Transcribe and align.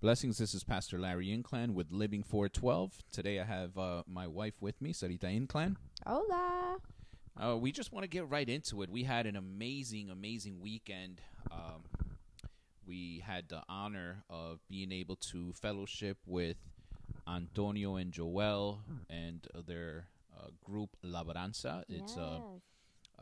Blessings. 0.00 0.38
This 0.38 0.54
is 0.54 0.64
Pastor 0.64 0.98
Larry 0.98 1.26
Inclan 1.26 1.74
with 1.74 1.92
Living 1.92 2.22
412. 2.22 3.02
Today 3.12 3.38
I 3.38 3.44
have 3.44 3.76
uh, 3.76 4.02
my 4.06 4.26
wife 4.26 4.54
with 4.58 4.80
me, 4.80 4.94
Sarita 4.94 5.24
Inclan. 5.24 5.76
Hola. 6.06 6.78
Uh, 7.38 7.58
we 7.58 7.70
just 7.70 7.92
want 7.92 8.04
to 8.04 8.08
get 8.08 8.26
right 8.26 8.48
into 8.48 8.80
it. 8.80 8.88
We 8.88 9.02
had 9.02 9.26
an 9.26 9.36
amazing, 9.36 10.08
amazing 10.08 10.58
weekend. 10.62 11.20
Um, 11.52 11.82
we 12.86 13.22
had 13.26 13.50
the 13.50 13.62
honor 13.68 14.24
of 14.30 14.60
being 14.70 14.90
able 14.90 15.16
to 15.16 15.52
fellowship 15.52 16.16
with 16.24 16.56
Antonio 17.28 17.96
and 17.96 18.10
Joel 18.10 18.80
and 19.10 19.46
their 19.66 20.06
uh, 20.34 20.46
group 20.64 20.96
Labranza. 21.04 21.84
It's 21.90 22.16
a, 22.16 22.40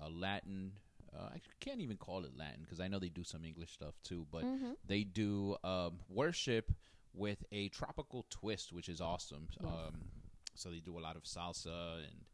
a 0.00 0.08
Latin. 0.08 0.74
Uh, 1.16 1.28
I 1.34 1.40
can't 1.60 1.80
even 1.80 1.96
call 1.96 2.24
it 2.24 2.36
Latin 2.36 2.60
because 2.62 2.80
I 2.80 2.88
know 2.88 2.98
they 2.98 3.08
do 3.08 3.24
some 3.24 3.44
English 3.44 3.72
stuff 3.72 3.94
too, 4.02 4.26
but 4.30 4.44
Mhm. 4.44 4.76
they 4.86 5.04
do 5.04 5.56
um, 5.64 6.00
worship 6.08 6.72
with 7.14 7.44
a 7.52 7.68
tropical 7.70 8.26
twist, 8.30 8.72
which 8.72 8.88
is 8.88 9.00
awesome. 9.00 9.48
Yes. 9.60 9.64
Um, 9.72 10.10
so 10.54 10.70
they 10.70 10.80
do 10.80 10.98
a 10.98 11.00
lot 11.00 11.16
of 11.16 11.22
salsa 11.24 11.98
and 12.04 12.24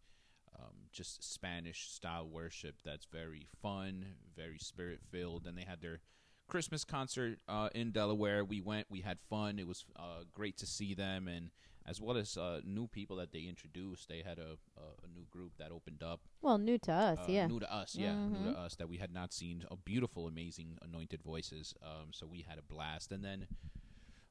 um, 0.58 0.88
just 0.92 1.22
Spanish 1.24 1.88
style 1.90 2.28
worship 2.28 2.76
that's 2.84 3.06
very 3.06 3.46
fun, 3.60 4.16
very 4.36 4.58
spirit 4.58 5.00
filled. 5.10 5.46
And 5.46 5.56
they 5.58 5.64
had 5.64 5.80
their 5.80 6.00
Christmas 6.46 6.84
concert 6.84 7.41
uh, 7.48 7.70
in 7.74 7.91
Delaware. 7.91 8.44
We 8.44 8.60
went, 8.60 8.86
we 8.91 9.00
had 9.00 9.18
fun. 9.20 9.58
It 9.58 9.66
was 9.66 9.84
uh, 9.96 10.24
great 10.32 10.56
to 10.58 10.66
see 10.66 10.94
them, 10.94 11.27
and 11.28 11.50
as 11.86 12.00
well 12.00 12.16
as 12.16 12.36
uh, 12.36 12.60
new 12.64 12.86
people 12.86 13.16
that 13.16 13.32
they 13.32 13.40
introduced. 13.42 14.08
They 14.08 14.22
had 14.26 14.38
a, 14.38 14.56
a, 14.76 15.04
a 15.04 15.08
new 15.14 15.26
group 15.30 15.52
that 15.58 15.70
opened 15.70 16.02
up. 16.02 16.20
Well, 16.40 16.58
new 16.58 16.78
to 16.78 16.92
us, 16.92 17.18
Uh, 17.20 17.24
yeah. 17.28 17.46
New 17.46 17.60
to 17.60 17.72
us, 17.72 17.94
yeah. 17.94 18.14
New 18.14 18.38
Mhm. 18.38 18.52
to 18.54 18.58
us 18.58 18.74
that 18.76 18.88
we 18.88 18.96
had 18.98 19.12
not 19.12 19.32
seen. 19.32 19.64
A 19.70 19.76
beautiful, 19.76 20.26
amazing, 20.26 20.78
anointed 20.82 21.22
voices. 21.22 21.74
Um, 21.82 22.12
so 22.12 22.26
we 22.26 22.42
had 22.42 22.58
a 22.58 22.62
blast. 22.62 23.12
And 23.12 23.22
then 23.24 23.46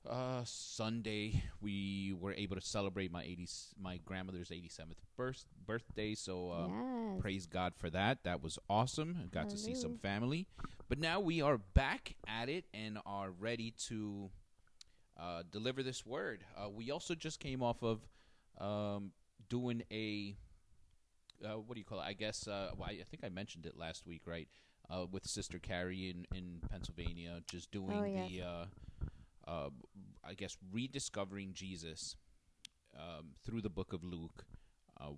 uh, 0.10 0.42
Sunday, 0.46 1.44
we 1.62 2.14
were 2.20 2.34
able 2.34 2.56
to 2.58 2.62
celebrate 2.62 3.10
my 3.12 3.24
80, 3.24 3.48
my 3.80 3.98
grandmother's 4.04 4.50
87th 4.50 4.98
birth, 5.16 5.46
birthday. 5.66 6.14
So 6.16 6.52
um, 6.52 7.14
yes. 7.14 7.22
praise 7.22 7.46
God 7.46 7.74
for 7.78 7.90
that. 7.92 8.24
That 8.24 8.44
was 8.44 8.60
awesome. 8.70 9.16
I 9.24 9.28
got 9.28 9.50
to 9.52 9.58
see 9.58 9.76
some 9.76 9.98
family. 9.98 10.48
But 10.90 11.00
now 11.00 11.20
we 11.22 11.42
are 11.42 11.58
back 11.58 12.16
at 12.28 12.50
it 12.50 12.66
and 12.74 12.98
are 13.06 13.32
ready 13.32 13.72
to 13.88 14.30
uh, 15.20 15.44
deliver 15.52 15.84
this 15.84 16.06
word. 16.06 16.44
Uh, 16.58 16.70
we 16.70 16.92
also 16.92 17.16
just 17.16 17.40
came 17.40 17.62
off 17.62 17.84
of 17.84 18.02
um, 18.60 19.12
doing 19.50 19.84
a 19.92 20.36
uh, 21.44 21.58
what 21.60 21.74
do 21.76 21.80
you 21.80 21.86
call 21.86 22.00
it? 22.00 22.04
I 22.06 22.14
guess 22.14 22.48
uh, 22.48 22.72
well, 22.78 22.90
I, 22.90 22.94
I 22.94 23.04
think 23.10 23.24
I 23.24 23.30
mentioned 23.30 23.66
it 23.66 23.78
last 23.78 24.06
week, 24.08 24.22
right? 24.26 24.48
Uh, 24.90 25.06
with 25.10 25.26
Sister 25.26 25.60
Carrie 25.60 26.10
in, 26.10 26.26
in 26.38 26.60
Pennsylvania, 26.70 27.40
just 27.50 27.72
doing 27.72 27.98
Oh, 27.98 28.04
yes. 28.04 28.30
the 28.30 28.42
uh, 28.42 28.66
uh, 29.48 29.70
I 30.24 30.34
guess 30.34 30.58
rediscovering 30.72 31.54
Jesus 31.54 32.16
um, 32.98 33.32
through 33.46 33.62
the 33.62 33.70
book 33.70 33.94
of 33.94 34.04
Luke, 34.04 34.46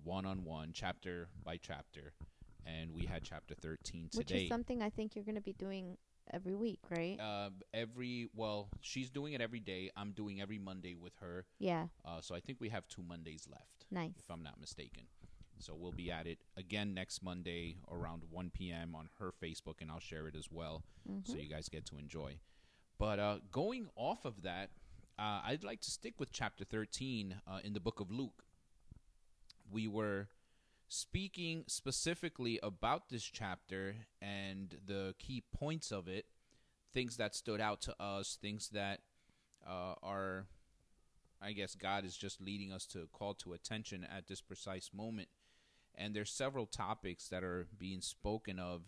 one 0.02 0.24
on 0.26 0.44
one, 0.44 0.70
chapter 0.72 1.28
by 1.44 1.56
chapter, 1.58 2.12
and 2.64 2.92
we 2.92 3.06
had 3.06 3.22
chapter 3.22 3.54
thirteen 3.54 4.08
today, 4.10 4.18
Which 4.18 4.32
is 4.32 4.48
something 4.48 4.82
I 4.82 4.90
think 4.90 5.14
you're 5.14 5.24
going 5.24 5.36
to 5.36 5.40
be 5.40 5.52
doing 5.52 5.96
every 6.32 6.54
week, 6.54 6.80
right? 6.90 7.18
uh, 7.20 7.50
every 7.74 8.28
well, 8.34 8.68
she's 8.80 9.10
doing 9.10 9.32
it 9.32 9.40
every 9.40 9.60
day. 9.60 9.90
I'm 9.96 10.12
doing 10.12 10.40
every 10.40 10.58
Monday 10.58 10.94
with 10.94 11.14
her. 11.20 11.44
yeah. 11.58 11.86
Uh, 12.04 12.20
so 12.20 12.34
I 12.34 12.40
think 12.40 12.60
we 12.60 12.68
have 12.70 12.86
two 12.88 13.02
Mondays 13.02 13.46
left, 13.50 13.86
Nice. 13.90 14.12
if 14.18 14.30
I'm 14.30 14.42
not 14.42 14.60
mistaken. 14.60 15.04
So 15.58 15.74
we'll 15.74 15.92
be 15.92 16.10
at 16.10 16.26
it 16.26 16.38
again 16.56 16.92
next 16.92 17.22
Monday 17.22 17.76
around 17.90 18.22
1 18.30 18.50
p.m. 18.50 18.94
on 18.94 19.08
her 19.18 19.32
Facebook, 19.42 19.80
and 19.80 19.90
I'll 19.90 20.00
share 20.00 20.28
it 20.28 20.36
as 20.36 20.50
well, 20.50 20.84
Mhm. 21.08 21.26
so 21.26 21.36
you 21.36 21.48
guys 21.48 21.68
get 21.70 21.86
to 21.86 21.96
enjoy. 21.98 22.38
But 22.98 23.18
uh, 23.18 23.38
going 23.50 23.88
off 23.96 24.24
of 24.26 24.42
that, 24.42 24.70
uh, 25.18 25.40
I'd 25.44 25.64
like 25.64 25.80
to 25.82 25.90
stick 25.90 26.20
with 26.20 26.30
chapter 26.30 26.64
13 26.64 27.40
uh, 27.46 27.60
in 27.64 27.72
the 27.72 27.80
book 27.80 28.00
of 28.00 28.10
Luke. 28.10 28.44
We 29.70 29.88
were 29.88 30.28
speaking 30.88 31.64
specifically 31.66 32.58
about 32.62 33.08
this 33.08 33.24
chapter 33.24 33.96
and 34.20 34.76
the 34.86 35.14
key 35.18 35.42
points 35.52 35.90
of 35.90 36.08
it, 36.08 36.26
things 36.92 37.16
that 37.16 37.34
stood 37.34 37.60
out 37.60 37.80
to 37.82 38.02
us, 38.02 38.38
things 38.40 38.68
that 38.70 39.00
uh, 39.66 39.94
are, 40.02 40.46
I 41.42 41.52
guess, 41.52 41.74
God 41.74 42.04
is 42.04 42.16
just 42.16 42.40
leading 42.40 42.72
us 42.72 42.86
to 42.86 43.08
call 43.12 43.34
to 43.34 43.52
attention 43.52 44.04
at 44.04 44.28
this 44.28 44.40
precise 44.40 44.90
moment. 44.94 45.28
And 45.94 46.14
there's 46.14 46.30
several 46.30 46.66
topics 46.66 47.28
that 47.28 47.42
are 47.42 47.66
being 47.78 48.00
spoken 48.00 48.58
of 48.58 48.82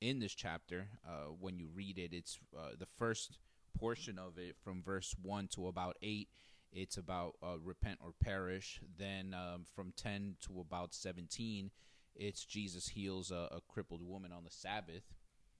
in 0.00 0.20
this 0.20 0.32
chapter. 0.32 0.88
Uh, 1.06 1.32
when 1.38 1.58
you 1.58 1.68
read 1.74 1.98
it, 1.98 2.12
it's 2.12 2.38
uh, 2.56 2.70
the 2.78 2.86
first 2.98 3.38
portion 3.78 4.18
of 4.18 4.38
it 4.38 4.56
from 4.62 4.82
verse 4.82 5.14
1 5.22 5.48
to 5.48 5.66
about 5.66 5.96
8 6.02 6.28
it's 6.72 6.96
about 6.96 7.34
uh, 7.42 7.58
repent 7.62 7.98
or 8.02 8.12
perish 8.22 8.80
then 8.98 9.34
um, 9.34 9.64
from 9.74 9.92
10 9.96 10.36
to 10.40 10.60
about 10.60 10.94
17 10.94 11.70
it's 12.14 12.44
jesus 12.44 12.88
heals 12.88 13.30
a, 13.30 13.48
a 13.52 13.60
crippled 13.68 14.02
woman 14.02 14.32
on 14.32 14.44
the 14.44 14.50
sabbath. 14.50 15.14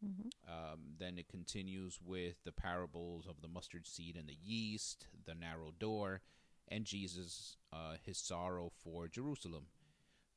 Mhm. 0.04 0.30
um, 0.48 0.80
then 0.98 1.18
it 1.18 1.28
continues 1.28 1.98
with 2.02 2.42
the 2.44 2.52
parables 2.52 3.26
of 3.26 3.42
the 3.42 3.48
mustard 3.48 3.86
seed 3.86 4.16
and 4.16 4.28
the 4.28 4.38
yeast 4.42 5.08
the 5.26 5.34
narrow 5.34 5.72
door 5.78 6.22
and 6.68 6.86
jesus 6.86 7.56
uh, 7.72 7.96
his 8.02 8.16
sorrow 8.18 8.70
for 8.82 9.08
jerusalem. 9.08 9.66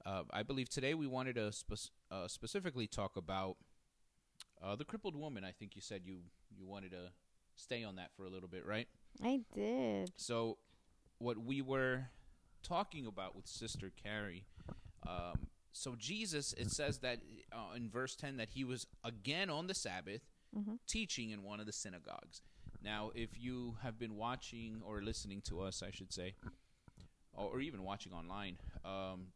Uh, 0.05 0.23
i 0.31 0.43
believe 0.43 0.67
today 0.69 0.93
we 0.93 1.07
wanted 1.07 1.35
to 1.35 1.51
spe- 1.51 1.91
uh, 2.11 2.27
specifically 2.27 2.87
talk 2.87 3.15
about 3.15 3.55
uh, 4.61 4.75
the 4.75 4.85
crippled 4.85 5.15
woman. 5.15 5.43
I 5.43 5.51
think 5.51 5.75
you 5.75 5.81
said 5.81 6.01
you 6.05 6.19
you 6.55 6.65
wanted 6.65 6.91
to 6.91 7.11
stay 7.55 7.83
on 7.83 7.95
that 7.97 8.09
for 8.15 8.25
a 8.25 8.29
little 8.29 8.49
bit 8.49 8.65
right 8.65 8.87
I 9.23 9.41
did. 9.53 10.11
so, 10.17 10.57
what 11.19 11.37
we 11.37 11.61
were 11.61 12.05
talking 12.63 13.05
about 13.05 13.35
with 13.35 13.45
Sister 13.47 13.91
Carrie, 14.03 14.45
um, 15.07 15.47
so 15.71 15.95
Jesus, 15.97 16.53
it 16.53 16.71
says 16.71 16.99
that 16.99 17.19
uh, 17.51 17.75
in 17.75 17.89
verse 17.89 18.15
10 18.15 18.37
that 18.37 18.49
he 18.49 18.63
was 18.63 18.87
again 19.03 19.49
on 19.49 19.67
the 19.67 19.73
Sabbath 19.73 20.21
Mhm. 20.55 20.77
teaching 20.87 21.31
in 21.31 21.41
one 21.43 21.59
of 21.59 21.65
the 21.65 21.71
synagogues. 21.73 22.41
Now, 22.83 23.11
if 23.15 23.37
you 23.39 23.77
have 23.81 23.97
been 23.97 24.15
watching 24.17 24.81
or 24.85 25.01
listening 25.01 25.41
to 25.43 25.61
us, 25.61 25.81
I 25.81 25.89
should 25.91 26.13
say, 26.13 26.35
or, 27.33 27.51
or 27.53 27.61
even 27.61 27.83
watching 27.83 28.13
online, 28.13 28.57
um, 28.85 29.27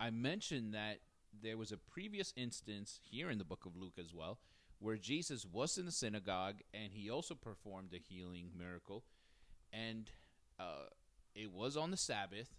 I 0.00 0.10
mentioned 0.10 0.74
that 0.74 0.98
there 1.42 1.56
was 1.56 1.70
a 1.72 1.76
previous 1.76 2.32
instance 2.36 2.98
here 3.02 3.30
in 3.30 3.38
the 3.38 3.44
book 3.44 3.64
of 3.66 3.76
Luke 3.76 3.98
as 3.98 4.12
well 4.12 4.38
where 4.84 4.96
Jesus 4.98 5.46
was 5.50 5.78
in 5.78 5.86
the 5.86 5.92
synagogue 5.92 6.56
and 6.74 6.92
he 6.92 7.08
also 7.08 7.34
performed 7.34 7.94
a 7.94 7.96
healing 7.96 8.50
miracle. 8.56 9.02
And 9.72 10.10
uh, 10.60 10.90
it 11.34 11.50
was 11.50 11.74
on 11.78 11.90
the 11.90 11.96
Sabbath. 11.96 12.50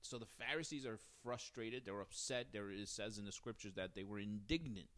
So 0.00 0.16
the 0.16 0.24
Pharisees 0.24 0.86
are 0.86 0.98
frustrated. 1.22 1.82
They're 1.84 2.00
upset. 2.00 2.46
There 2.52 2.70
it 2.70 2.88
says 2.88 3.18
in 3.18 3.26
the 3.26 3.32
scriptures 3.32 3.74
that 3.74 3.94
they 3.94 4.02
were 4.02 4.18
indignant. 4.18 4.88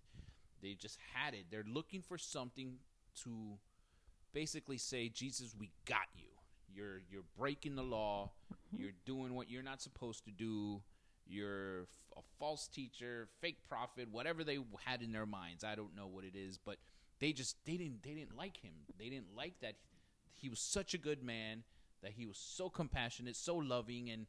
They 0.63 0.75
just 0.75 0.99
had 1.13 1.35
it. 1.35 1.47
They're 1.51 1.65
looking 1.67 2.03
for 2.03 2.17
something 2.17 2.77
to 3.25 3.59
basically 4.33 4.79
say, 4.79 5.09
Jesus, 5.09 5.53
we 5.59 5.73
got 5.87 6.07
you. 6.15 6.29
You're 6.73 7.01
you're 7.11 7.25
breaking 7.37 7.75
the 7.75 7.83
law. 7.83 8.31
You're 8.79 8.93
doing 9.05 9.35
what 9.35 9.51
you're 9.51 9.65
not 9.65 9.83
supposed 9.83 10.25
to 10.27 10.31
do. 10.31 10.83
You're 11.31 11.83
a 12.17 12.23
false 12.39 12.67
teacher, 12.67 13.29
fake 13.41 13.59
prophet, 13.69 14.09
whatever 14.11 14.45
they 14.45 14.59
had 14.85 15.03
in 15.03 15.13
their 15.13 15.27
minds. 15.27 15.65
I 15.65 15.75
don't 15.75 15.95
know 15.97 16.07
what 16.07 16.25
it 16.25 16.35
is, 16.37 16.59
but 16.59 16.77
they 17.21 17.33
just 17.33 17.57
they 17.65 17.77
didn't 17.77 18.03
they 18.03 18.15
didn't 18.15 18.37
like 18.37 18.57
him. 18.57 18.73
They 18.99 19.09
didn't 19.09 19.35
like 19.37 19.55
that 19.61 19.75
he 20.35 20.49
was 20.49 20.59
such 20.59 20.95
a 20.95 20.99
good 20.99 21.23
man, 21.23 21.65
that 22.03 22.13
he 22.13 22.27
was 22.27 22.39
so 22.39 22.69
compassionate, 22.69 23.37
so 23.37 23.57
loving, 23.57 24.11
and 24.11 24.27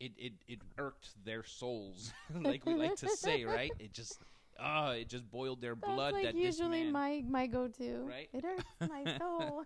it 0.00 0.12
it, 0.16 0.32
it 0.48 0.60
irked 0.78 1.10
their 1.24 1.44
souls, 1.44 2.12
like 2.40 2.64
we 2.64 2.74
like 2.74 2.96
to 2.96 3.08
say, 3.08 3.44
right? 3.58 3.72
It 3.78 3.92
just 3.92 4.18
ah, 4.58 4.92
it 4.92 5.08
just 5.08 5.30
boiled 5.30 5.60
their 5.60 5.74
That's 5.74 5.92
blood 5.92 6.14
like 6.14 6.24
that 6.24 6.34
this 6.34 6.58
usually 6.58 6.84
man 6.84 6.92
my 6.92 7.24
my 7.28 7.46
go-to. 7.46 7.98
Right? 8.08 8.28
It 8.32 8.44
hurts 8.44 8.64
my 8.80 9.16
soul. 9.18 9.64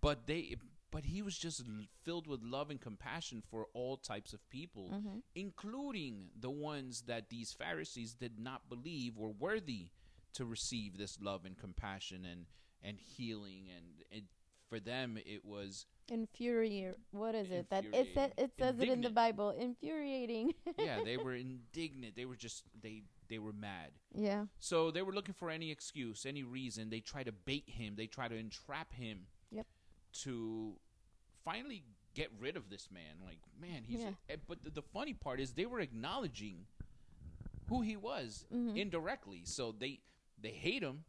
but 0.00 0.26
they 0.26 0.56
but 0.90 1.04
he 1.04 1.20
was 1.22 1.36
just 1.38 1.62
filled 2.02 2.26
with 2.26 2.42
love 2.42 2.70
and 2.70 2.80
compassion 2.80 3.42
for 3.50 3.66
all 3.74 3.96
types 3.96 4.32
of 4.32 4.48
people 4.50 4.90
Mhm. 4.90 5.22
including 5.34 6.30
the 6.38 6.50
ones 6.50 7.02
that 7.02 7.28
these 7.30 7.52
pharisees 7.52 8.14
did 8.14 8.38
not 8.38 8.68
believe 8.68 9.16
were 9.16 9.30
worthy 9.30 9.90
to 10.34 10.44
receive 10.44 10.96
this 10.96 11.20
love 11.20 11.44
and 11.44 11.58
compassion 11.58 12.24
and 12.24 12.46
and 12.82 12.98
healing 13.00 13.68
and 13.76 14.04
it, 14.10 14.24
for 14.68 14.78
them 14.78 15.18
it 15.26 15.44
was 15.44 15.86
infuriating 16.10 16.94
What 17.10 17.34
is 17.34 17.50
it? 17.50 17.68
That 17.70 17.84
it 17.92 18.14
says 18.14 18.32
it 18.38 18.52
says 18.58 18.78
it 18.80 18.88
in 18.88 19.00
the 19.00 19.10
Bible. 19.10 19.50
Infuriating. 19.50 20.54
yeah 20.78 21.02
they 21.02 21.16
were 21.16 21.34
indignant 21.34 22.14
they 22.16 22.24
were 22.24 22.36
just 22.36 22.64
they 22.80 23.02
they 23.28 23.38
were 23.38 23.52
mad 23.52 23.90
yeah. 24.14 24.46
So 24.58 24.90
they 24.90 25.02
were 25.02 25.12
looking 25.12 25.34
for 25.34 25.50
any 25.50 25.70
excuse, 25.70 26.24
any 26.24 26.42
reason. 26.44 26.88
They 26.88 27.00
try 27.00 27.22
to 27.24 27.32
bait 27.32 27.68
him. 27.68 27.94
They 27.96 28.06
try 28.06 28.26
to 28.28 28.34
entrap 28.36 28.92
him. 28.94 29.26
To 30.24 30.74
finally 31.44 31.84
get 32.14 32.30
rid 32.40 32.56
of 32.56 32.70
this 32.70 32.88
man. 32.90 33.16
Like, 33.24 33.38
man, 33.60 33.82
he's. 33.86 34.00
Yeah. 34.00 34.10
eh, 34.28 34.36
but 34.46 34.64
the, 34.64 34.70
the 34.70 34.82
funny 34.82 35.14
part 35.14 35.40
is 35.40 35.52
they 35.52 35.66
were 35.66 35.80
acknowledging 35.80 36.66
who 37.68 37.82
he 37.82 37.96
was 37.96 38.46
Mhm. 38.52 38.76
indirectly. 38.76 39.42
So 39.44 39.72
they 39.72 40.00
they 40.40 40.50
hate 40.50 40.82
him. 40.82 41.04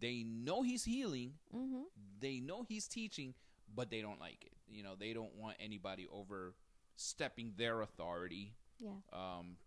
They 0.00 0.22
know 0.24 0.62
he's 0.62 0.84
healing. 0.84 1.34
Mhm. 1.54 1.84
They 2.20 2.40
know 2.40 2.62
he's 2.62 2.88
teaching, 2.88 3.34
but 3.74 3.90
they 3.90 4.00
don't 4.02 4.18
like 4.20 4.44
it. 4.44 4.52
You 4.68 4.82
know, 4.82 4.94
they 4.96 5.12
don't 5.12 5.34
want 5.34 5.56
anybody 5.60 6.06
overstepping 6.08 7.54
their 7.56 7.82
authority, 7.82 8.54
Yeah. 8.78 9.00
um, 9.12 9.58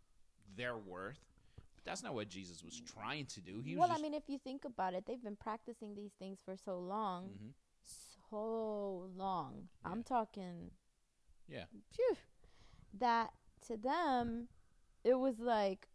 their 0.56 0.78
worth. 0.78 1.20
But 1.76 1.86
that's 1.86 2.04
not 2.04 2.14
what 2.14 2.28
Jesus 2.30 2.64
was 2.64 2.80
trying 2.80 3.26
to 3.28 3.42
do. 3.42 3.62
He 3.62 3.76
well, 3.76 3.90
was 3.90 3.98
I 3.98 4.02
mean, 4.02 4.14
if 4.14 4.24
you 4.28 4.38
think 4.40 4.66
about 4.66 4.94
it, 4.94 5.06
they've 5.06 5.22
been 5.24 5.36
practicing 5.38 5.96
these 5.96 6.12
things 6.20 6.40
for 6.44 6.56
so 6.58 6.80
long, 6.80 7.30
hmm 7.30 7.50
so 8.30 9.10
long. 9.16 9.68
Yeah. 9.84 9.92
I'm 9.92 10.04
talking, 10.04 10.72
yeah, 11.48 11.66
phew, 11.94 12.16
that 13.00 13.32
to 13.68 13.78
them, 13.78 14.48
it 15.04 15.16
was 15.16 15.40
like, 15.40 15.88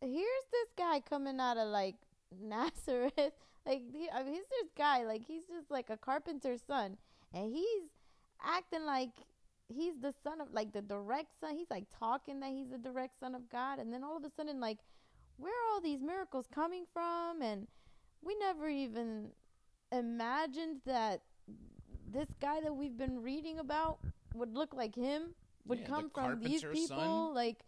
here's 0.00 0.46
this 0.52 0.68
guy 0.76 1.00
coming 1.00 1.40
out 1.40 1.56
of 1.56 1.68
like 1.68 1.96
Nazareth. 2.40 3.32
Like, 3.66 3.82
he, 3.92 4.08
I 4.12 4.22
mean, 4.22 4.34
he's 4.34 4.48
this 4.62 4.70
guy, 4.76 5.04
like, 5.04 5.22
he's 5.26 5.44
just 5.46 5.70
like 5.70 5.90
a 5.90 5.96
carpenter's 5.96 6.62
son. 6.66 6.96
And 7.32 7.52
he's 7.54 7.90
acting 8.42 8.84
like 8.84 9.10
he's 9.68 9.94
the 10.00 10.14
son 10.24 10.40
of, 10.40 10.48
like, 10.52 10.72
the 10.72 10.82
direct 10.82 11.38
son. 11.40 11.56
He's 11.56 11.70
like 11.70 11.84
talking 11.96 12.40
that 12.40 12.50
he's 12.50 12.70
the 12.70 12.78
direct 12.78 13.20
son 13.20 13.34
of 13.34 13.48
God. 13.50 13.78
And 13.78 13.92
then 13.92 14.02
all 14.02 14.16
of 14.16 14.24
a 14.24 14.30
sudden, 14.30 14.60
like, 14.60 14.78
where 15.36 15.52
are 15.52 15.74
all 15.74 15.80
these 15.80 16.02
miracles 16.02 16.46
coming 16.52 16.84
from? 16.92 17.42
And 17.42 17.68
we 18.22 18.34
never 18.36 18.68
even 18.68 19.30
imagined 19.92 20.80
that 20.86 21.22
this 22.12 22.28
guy 22.40 22.60
that 22.60 22.74
we've 22.74 22.96
been 22.96 23.22
reading 23.22 23.58
about 23.58 23.98
would 24.34 24.54
look 24.54 24.74
like 24.74 24.94
him, 24.94 25.34
would 25.66 25.80
Yeah, 25.80 25.86
the 25.86 25.92
come 25.92 26.10
from 26.10 26.40
these 26.40 26.62
people. 26.62 26.96
son. 26.96 27.34
Like, 27.34 27.58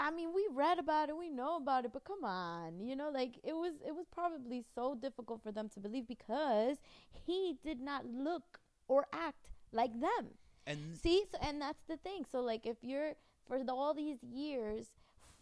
I 0.00 0.10
mean, 0.10 0.32
we 0.34 0.46
read 0.52 0.78
about 0.78 1.08
it, 1.08 1.16
we 1.16 1.28
know 1.28 1.56
about 1.56 1.84
it, 1.84 1.92
but 1.92 2.04
come 2.04 2.24
on, 2.24 2.80
you 2.80 2.94
know, 2.94 3.10
like 3.10 3.38
it 3.42 3.54
was 3.54 3.74
it 3.86 3.94
was 3.94 4.06
probably 4.12 4.62
so 4.74 4.94
difficult 4.94 5.42
for 5.42 5.50
them 5.52 5.68
to 5.70 5.80
believe 5.80 6.06
because 6.06 6.76
he 7.26 7.56
did 7.62 7.80
not 7.80 8.06
look 8.06 8.60
or 8.86 9.06
act 9.12 9.48
like 9.72 9.92
them. 10.00 10.24
and 10.66 10.96
See, 10.96 11.24
so, 11.30 11.38
and 11.42 11.60
that's 11.60 11.82
the 11.88 11.96
thing. 11.96 12.24
So, 12.30 12.40
like, 12.40 12.64
if 12.66 12.76
you're 12.82 13.14
for 13.46 13.62
the, 13.64 13.72
all 13.72 13.92
these 13.94 14.22
years 14.22 14.92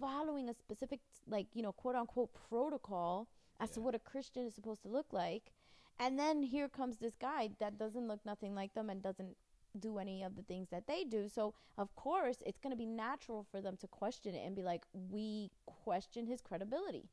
following 0.00 0.48
a 0.48 0.54
specific, 0.54 1.00
like, 1.28 1.46
you 1.54 1.62
know, 1.62 1.72
quote 1.72 1.94
unquote 1.96 2.30
protocol 2.48 3.28
as 3.60 3.70
to 3.70 3.80
what 3.80 3.94
a 3.94 3.98
Christian 3.98 4.46
is 4.46 4.54
supposed 4.54 4.82
to 4.82 4.88
look 4.88 5.12
like, 5.12 5.52
and 5.98 6.18
then 6.18 6.42
here 6.42 6.68
comes 6.68 6.98
this 6.98 7.14
guy 7.20 7.50
that 7.60 7.78
doesn't 7.78 8.08
look 8.08 8.20
nothing 8.24 8.54
like 8.54 8.74
them 8.74 8.90
and 8.90 9.02
doesn't 9.02 9.36
do 9.78 9.98
any 9.98 10.22
of 10.22 10.36
the 10.36 10.42
things 10.42 10.68
that 10.70 10.86
they 10.86 11.04
do. 11.04 11.28
So, 11.28 11.54
of 11.78 11.94
course, 11.96 12.38
it's 12.44 12.58
going 12.58 12.72
to 12.72 12.76
be 12.76 12.86
natural 12.86 13.46
for 13.50 13.60
them 13.60 13.76
to 13.78 13.86
question 13.86 14.34
it 14.34 14.44
and 14.44 14.54
be 14.54 14.62
like, 14.62 14.84
we 14.92 15.50
question 15.66 16.26
his 16.26 16.40
credibility. 16.40 17.08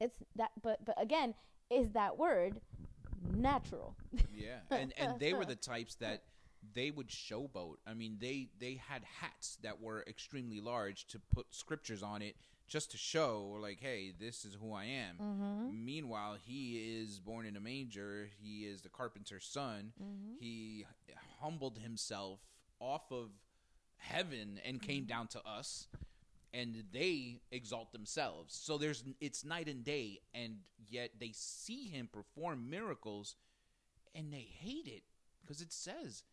It's 0.00 0.16
that, 0.36 0.50
but 0.60 0.84
but 0.84 1.00
again, 1.00 1.34
is 1.70 1.90
that 1.92 2.18
word 2.18 2.60
natural? 3.34 3.96
Yeah, 4.34 4.58
and 4.70 4.92
and 4.96 5.20
they 5.20 5.32
were 5.32 5.44
the 5.44 5.54
types 5.54 5.94
that 5.96 6.24
they 6.74 6.90
would 6.90 7.08
showboat. 7.08 7.76
I 7.86 7.94
mean, 7.94 8.18
they 8.20 8.48
they 8.58 8.80
had 8.88 9.02
hats 9.20 9.58
that 9.62 9.80
were 9.80 10.04
extremely 10.06 10.60
large 10.60 11.06
to 11.08 11.20
put 11.34 11.46
scriptures 11.54 12.02
on 12.02 12.22
it 12.22 12.36
just 12.68 12.90
to 12.92 12.96
show, 12.96 13.58
like, 13.60 13.80
hey, 13.80 14.12
this 14.18 14.44
is 14.44 14.54
who 14.54 14.72
I 14.72 14.84
am. 14.84 15.16
Mm-hmm. 15.20 15.84
Meanwhile, 15.84 16.36
he 16.42 17.00
is 17.00 17.18
born 17.18 17.44
in 17.44 17.56
a 17.56 17.60
manger. 17.60 18.30
He 18.40 18.64
is 18.64 18.80
the 18.82 18.88
carpenter's 18.88 19.44
son. 19.44 19.92
Mm-hmm. 20.02 20.34
He 20.40 20.86
humbled 21.40 21.78
himself 21.78 22.40
off 22.80 23.10
of 23.10 23.30
heaven 23.98 24.58
and 24.64 24.76
Mm-hmm. 24.78 24.86
came 24.86 25.04
down 25.04 25.26
to 25.28 25.46
us. 25.46 25.88
And 26.54 26.84
they 26.92 27.40
exalt 27.50 27.92
themselves. 27.92 28.54
So 28.54 28.76
there's 28.76 29.04
it's 29.22 29.42
night 29.42 29.68
and 29.68 29.82
day, 29.82 30.20
and 30.34 30.56
yet 30.86 31.12
they 31.18 31.30
see 31.32 31.88
him 31.88 32.10
perform 32.12 32.68
miracles, 32.68 33.36
and 34.14 34.30
they 34.30 34.46
hate 34.58 34.86
it 34.86 35.02
because 35.40 35.62
it 35.62 35.72
says 35.72 36.24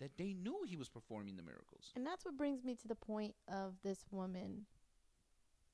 that 0.00 0.16
they 0.16 0.32
knew 0.34 0.62
he 0.66 0.76
was 0.76 0.88
performing 0.88 1.36
the 1.36 1.42
miracles. 1.42 1.92
And 1.96 2.06
that's 2.06 2.24
what 2.24 2.36
brings 2.36 2.64
me 2.64 2.74
to 2.76 2.88
the 2.88 2.94
point 2.94 3.34
of 3.48 3.74
this 3.82 4.04
woman, 4.10 4.66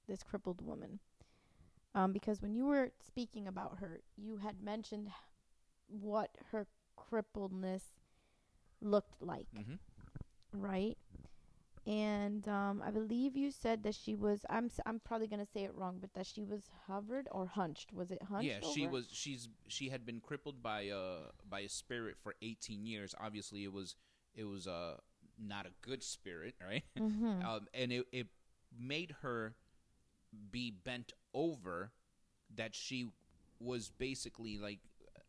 this 0.07 0.23
crippled 0.23 0.61
woman. 0.61 0.99
Um, 1.95 2.13
because 2.13 2.41
when 2.41 2.55
you 2.55 2.67
were 2.67 2.91
speaking 3.05 3.49
about 3.49 3.79
her, 3.81 4.01
you 4.17 4.37
had 4.37 4.63
mentioned 4.63 5.09
what 5.89 6.31
her 6.53 6.67
crippledness 6.99 7.83
looked 8.81 9.21
like, 9.21 9.47
Mm-hmm. 9.57 9.75
right? 10.53 10.97
And 11.87 12.47
um, 12.47 12.83
I 12.87 12.91
believe 12.91 13.37
you 13.37 13.51
said 13.51 13.83
that 13.85 13.95
she 13.95 14.15
was. 14.15 14.45
I'm 14.51 14.67
s- 14.67 14.81
I'm 14.85 15.01
probably 15.01 15.27
gonna 15.27 15.47
say 15.47 15.65
it 15.65 15.75
wrong, 15.75 15.97
but 15.99 16.13
that 16.13 16.27
she 16.27 16.45
was 16.45 16.65
hovered 16.87 17.27
or 17.33 17.47
hunched. 17.47 17.93
Was 17.95 18.11
it 18.11 18.23
hunched? 18.23 18.47
Yeah, 18.49 18.61
she 18.73 18.83
over? 18.83 18.93
was. 18.93 19.09
She's 19.11 19.49
she 19.67 19.89
had 19.89 20.05
been 20.05 20.21
crippled 20.21 20.63
by 20.63 20.83
a 20.93 21.31
by 21.49 21.61
a 21.61 21.69
spirit 21.71 22.17
for 22.23 22.35
18 22.43 22.85
years. 22.85 23.15
Obviously, 23.19 23.65
it 23.65 23.73
was 23.73 23.97
it 24.35 24.45
was 24.45 24.67
uh 24.67 24.97
not 25.39 25.67
a 25.67 25.71
good 25.83 26.03
spirit, 26.03 26.55
right? 26.67 26.85
Mhm. 26.99 27.45
um, 27.45 27.67
and 27.75 27.93
it 27.93 28.07
it 28.13 28.27
made 28.79 29.17
her 29.23 29.55
be 30.51 30.71
bent 30.71 31.13
over. 31.35 31.93
That 32.57 32.75
she 32.75 33.13
was 33.61 33.91
basically 33.91 34.59
like 34.59 34.81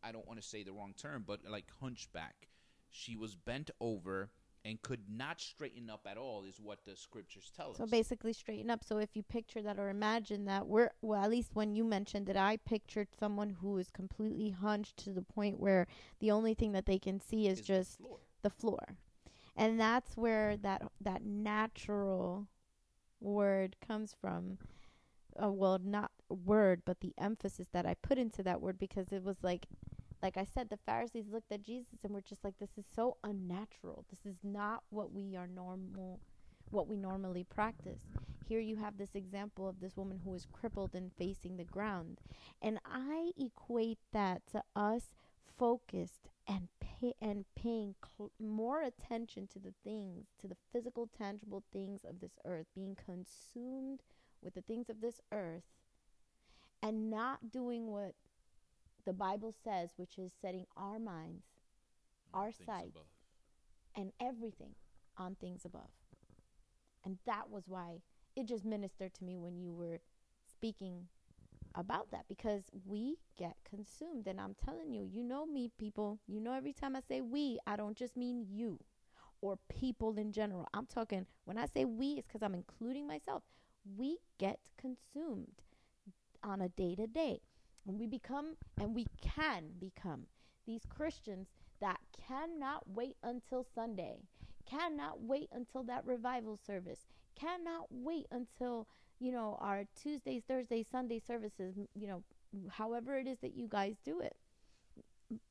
I 0.02 0.10
don't 0.12 0.26
want 0.26 0.40
to 0.40 0.46
say 0.46 0.64
the 0.64 0.72
wrong 0.72 0.94
term, 0.96 1.24
but 1.26 1.40
like 1.48 1.66
hunchback. 1.80 2.48
She 2.90 3.16
was 3.16 3.36
bent 3.36 3.70
over 3.80 4.30
and 4.64 4.80
could 4.82 5.08
not 5.08 5.40
straighten 5.40 5.88
up 5.90 6.06
at 6.06 6.16
all, 6.16 6.44
is 6.44 6.60
what 6.60 6.84
the 6.84 6.94
scriptures 6.96 7.50
tell 7.56 7.74
So 7.74 7.84
us. 7.84 7.90
So 7.90 7.96
basically, 7.96 8.32
straighten 8.32 8.70
up. 8.70 8.84
So 8.84 8.98
if 8.98 9.16
you 9.16 9.22
picture 9.22 9.62
that 9.62 9.78
or 9.78 9.88
imagine 9.88 10.44
that, 10.46 10.66
we're 10.66 10.90
well. 11.00 11.22
At 11.22 11.30
least 11.30 11.50
when 11.54 11.74
you 11.74 11.84
mentioned 11.84 12.28
it, 12.28 12.36
I 12.36 12.56
pictured 12.58 13.08
someone 13.18 13.50
who 13.60 13.78
is 13.78 13.90
completely 13.90 14.50
hunched 14.50 14.96
to 14.98 15.10
the 15.12 15.22
point 15.22 15.58
where 15.60 15.86
the 16.20 16.30
only 16.32 16.54
thing 16.54 16.72
that 16.72 16.86
they 16.86 16.98
can 16.98 17.20
see 17.20 17.46
is 17.46 17.60
Is 17.60 17.66
the 17.66 17.74
just 17.74 17.96
floor. 17.98 18.18
The 18.42 18.50
floor, 18.50 18.96
and 19.56 19.78
that's 19.78 20.16
where 20.16 20.56
that 20.58 20.82
that 21.00 21.24
natural 21.24 22.48
word 23.20 23.76
comes 23.86 24.14
from. 24.20 24.58
Uh, 25.42 25.50
well, 25.50 25.78
not 25.82 26.10
word, 26.28 26.82
but 26.84 27.00
the 27.00 27.14
emphasis 27.18 27.68
that 27.72 27.86
I 27.86 27.94
put 27.94 28.18
into 28.18 28.42
that 28.42 28.60
word 28.60 28.78
because 28.78 29.12
it 29.12 29.24
was 29.24 29.38
like, 29.42 29.66
like 30.22 30.36
I 30.36 30.44
said, 30.44 30.68
the 30.68 30.76
Pharisees 30.76 31.30
looked 31.30 31.50
at 31.50 31.62
Jesus 31.62 32.04
and 32.04 32.12
were 32.12 32.20
just 32.20 32.44
like, 32.44 32.58
"This 32.58 32.76
is 32.76 32.84
so 32.94 33.16
unnatural. 33.24 34.04
This 34.10 34.26
is 34.26 34.38
not 34.42 34.82
what 34.90 35.12
we 35.12 35.36
are 35.36 35.46
normal, 35.46 36.20
what 36.70 36.88
we 36.88 36.96
normally 36.96 37.44
practice." 37.44 38.02
Here 38.46 38.60
you 38.60 38.76
have 38.76 38.98
this 38.98 39.14
example 39.14 39.66
of 39.66 39.80
this 39.80 39.96
woman 39.96 40.20
who 40.24 40.34
is 40.34 40.46
crippled 40.52 40.94
and 40.94 41.12
facing 41.14 41.56
the 41.56 41.64
ground, 41.64 42.20
and 42.60 42.78
I 42.84 43.32
equate 43.38 44.00
that 44.12 44.46
to 44.48 44.62
us 44.76 45.14
focused 45.56 46.28
and 46.48 46.68
pay 46.80 47.14
and 47.20 47.44
paying 47.56 47.94
cl- 48.16 48.32
more 48.40 48.82
attention 48.82 49.46
to 49.48 49.58
the 49.58 49.74
things, 49.84 50.26
to 50.40 50.48
the 50.48 50.56
physical, 50.72 51.08
tangible 51.18 51.62
things 51.72 52.04
of 52.04 52.20
this 52.20 52.38
earth, 52.44 52.66
being 52.74 52.96
consumed 52.96 54.02
with 54.42 54.54
the 54.54 54.62
things 54.62 54.88
of 54.90 55.00
this 55.00 55.20
earth, 55.32 55.64
and 56.82 57.10
not 57.10 57.50
doing 57.50 57.86
what 57.90 58.14
the 59.04 59.12
Bible 59.12 59.54
says, 59.64 59.90
which 59.96 60.18
is 60.18 60.32
setting 60.40 60.66
our 60.76 60.98
minds 60.98 61.44
our 62.34 62.52
sight. 62.52 62.94
and 63.94 64.12
everything 64.20 64.74
on 65.18 65.34
things 65.34 65.64
above. 65.64 65.90
And 67.04 67.18
that 67.26 67.50
was 67.50 67.64
why 67.68 68.00
it 68.36 68.46
just 68.46 68.64
ministered 68.64 69.14
to 69.14 69.24
me 69.24 69.36
when 69.36 69.58
you 69.58 69.72
were 69.72 70.00
speaking 70.50 71.08
about 71.74 72.10
that 72.10 72.26
because 72.28 72.64
we 72.86 73.16
get 73.38 73.56
consumed. 73.68 74.26
And 74.26 74.40
I'm 74.40 74.54
telling 74.64 74.92
you, 74.92 75.08
you 75.10 75.22
know 75.22 75.46
me, 75.46 75.70
people. 75.78 76.18
You 76.26 76.40
know, 76.40 76.52
every 76.54 76.72
time 76.72 76.96
I 76.96 77.00
say 77.00 77.20
we, 77.20 77.58
I 77.66 77.76
don't 77.76 77.96
just 77.96 78.16
mean 78.16 78.46
you 78.50 78.78
or 79.40 79.58
people 79.68 80.16
in 80.18 80.32
general. 80.32 80.68
I'm 80.74 80.86
talking, 80.86 81.26
when 81.44 81.58
I 81.58 81.66
say 81.66 81.84
we, 81.84 82.14
it's 82.14 82.28
because 82.28 82.42
I'm 82.42 82.54
including 82.54 83.06
myself. 83.06 83.42
We 83.96 84.18
get 84.38 84.60
consumed 84.78 85.62
on 86.42 86.60
a 86.60 86.68
day 86.68 86.94
to 86.96 87.06
day. 87.06 87.40
And 87.86 87.98
we 87.98 88.06
become, 88.06 88.56
and 88.80 88.94
we 88.94 89.06
can 89.20 89.70
become 89.80 90.26
these 90.66 90.82
Christians 90.88 91.48
that 91.80 91.98
cannot 92.28 92.88
wait 92.88 93.16
until 93.24 93.64
Sunday, 93.74 94.18
cannot 94.66 95.20
wait 95.22 95.48
until 95.52 95.82
that 95.84 96.06
revival 96.06 96.56
service, 96.64 97.00
cannot 97.34 97.86
wait 97.90 98.26
until, 98.30 98.86
you 99.22 99.30
know, 99.30 99.56
our 99.60 99.84
Tuesdays, 100.00 100.42
Thursdays, 100.48 100.86
Sunday 100.90 101.20
services, 101.24 101.76
you 101.94 102.08
know, 102.08 102.22
however 102.70 103.16
it 103.16 103.28
is 103.28 103.38
that 103.40 103.56
you 103.56 103.68
guys 103.68 103.94
do 104.04 104.20
it. 104.20 104.36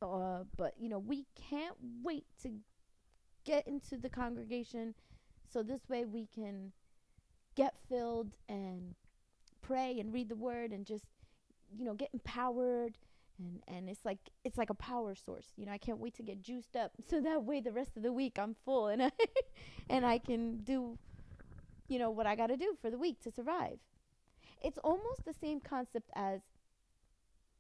Uh, 0.02 0.44
but, 0.58 0.74
you 0.78 0.90
know, 0.90 1.00
we 1.00 1.26
can't 1.50 1.78
wait 2.04 2.26
to 2.44 2.50
get 3.46 3.66
into 3.68 3.98
the 3.98 4.10
congregation 4.10 4.94
so 5.52 5.64
this 5.64 5.88
way 5.90 6.06
we 6.06 6.28
can 6.36 6.74
get 7.56 7.74
filled 7.90 8.32
and 8.50 8.94
pray 9.62 10.00
and 10.00 10.14
read 10.14 10.28
the 10.28 10.36
word 10.36 10.72
and 10.72 10.86
just, 10.86 11.06
you 11.76 11.86
know, 11.86 11.94
get 11.94 12.10
empowered 12.14 12.98
and 13.40 13.62
and 13.68 13.90
it's 13.90 14.04
like 14.04 14.20
it's 14.44 14.58
like 14.58 14.70
a 14.70 14.76
power 14.76 15.16
source 15.16 15.48
you 15.56 15.66
know 15.66 15.72
i 15.72 15.78
can't 15.78 15.98
wait 16.00 16.14
to 16.14 16.22
get 16.22 16.42
juiced 16.42 16.76
up 16.76 16.92
so 17.10 17.20
that 17.22 17.44
way 17.44 17.60
the 17.60 17.72
rest 17.72 17.98
of 17.98 18.04
the 18.04 18.12
week 18.12 18.38
i'm 18.38 18.56
full 18.66 18.88
and 18.88 19.02
i 19.02 19.12
and 19.90 20.06
i 20.06 20.18
can 20.18 20.58
do 20.58 20.98
you 21.92 22.00
know 22.00 22.12
what 22.12 22.28
i 22.28 22.36
got 22.36 22.48
to 22.48 22.58
do 22.58 22.76
for 22.82 22.90
the 22.90 22.98
week 22.98 23.20
to 23.22 23.32
survive 23.32 23.80
it's 24.64 24.80
almost 24.84 25.26
the 25.26 25.34
same 25.34 25.60
concept 25.60 26.10
as 26.16 26.42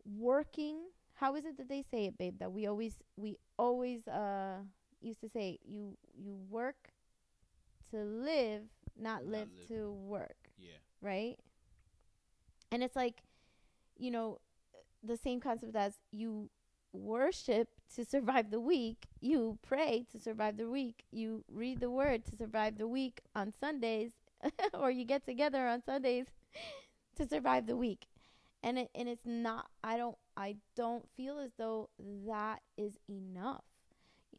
working 0.05 0.77
how 1.15 1.35
is 1.35 1.45
it 1.45 1.57
that 1.57 1.69
they 1.69 1.83
say 1.91 2.05
it, 2.05 2.17
babe? 2.17 2.39
That 2.39 2.51
we 2.51 2.65
always 2.67 2.95
we 3.15 3.37
always 3.57 4.07
uh 4.07 4.57
used 5.01 5.21
to 5.21 5.29
say 5.29 5.59
you 5.63 5.97
you 6.17 6.35
work 6.49 6.89
to 7.91 7.97
live, 7.97 8.63
not, 8.99 9.23
Not 9.23 9.31
live, 9.31 9.49
live. 9.57 9.67
to 9.67 9.91
work, 9.91 10.49
Yeah. 10.57 10.77
right? 11.01 11.37
And 12.71 12.83
it's 12.83 12.95
like, 12.95 13.23
you 13.97 14.11
know, 14.11 14.39
the 15.03 15.17
same 15.17 15.39
concept 15.39 15.75
as 15.75 15.95
you 16.11 16.49
worship 16.93 17.69
to 17.95 18.05
survive 18.05 18.51
the 18.51 18.59
week, 18.61 19.07
you 19.21 19.57
pray 19.61 20.05
to 20.11 20.19
survive 20.19 20.57
the 20.57 20.69
week, 20.69 21.03
you 21.11 21.43
read 21.51 21.79
the 21.79 21.91
word 21.91 22.25
to 22.25 22.35
survive 22.35 22.77
the 22.77 22.87
week 22.87 23.21
on 23.35 23.51
Sundays, 23.51 24.13
or 24.73 24.91
you 24.91 25.05
get 25.05 25.25
together 25.25 25.67
on 25.67 25.83
Sundays 25.83 26.27
to 27.15 27.27
survive 27.27 27.67
the 27.67 27.75
week. 27.77 28.07
And 28.63 28.77
it 28.77 28.89
and 28.93 29.09
it's 29.09 29.25
not 29.25 29.67
I 29.83 29.97
don't 29.97 30.17
I 30.37 30.57
don't 30.75 31.07
feel 31.17 31.39
as 31.39 31.51
though 31.57 31.89
that 32.27 32.61
is 32.77 32.97
enough. 33.09 33.63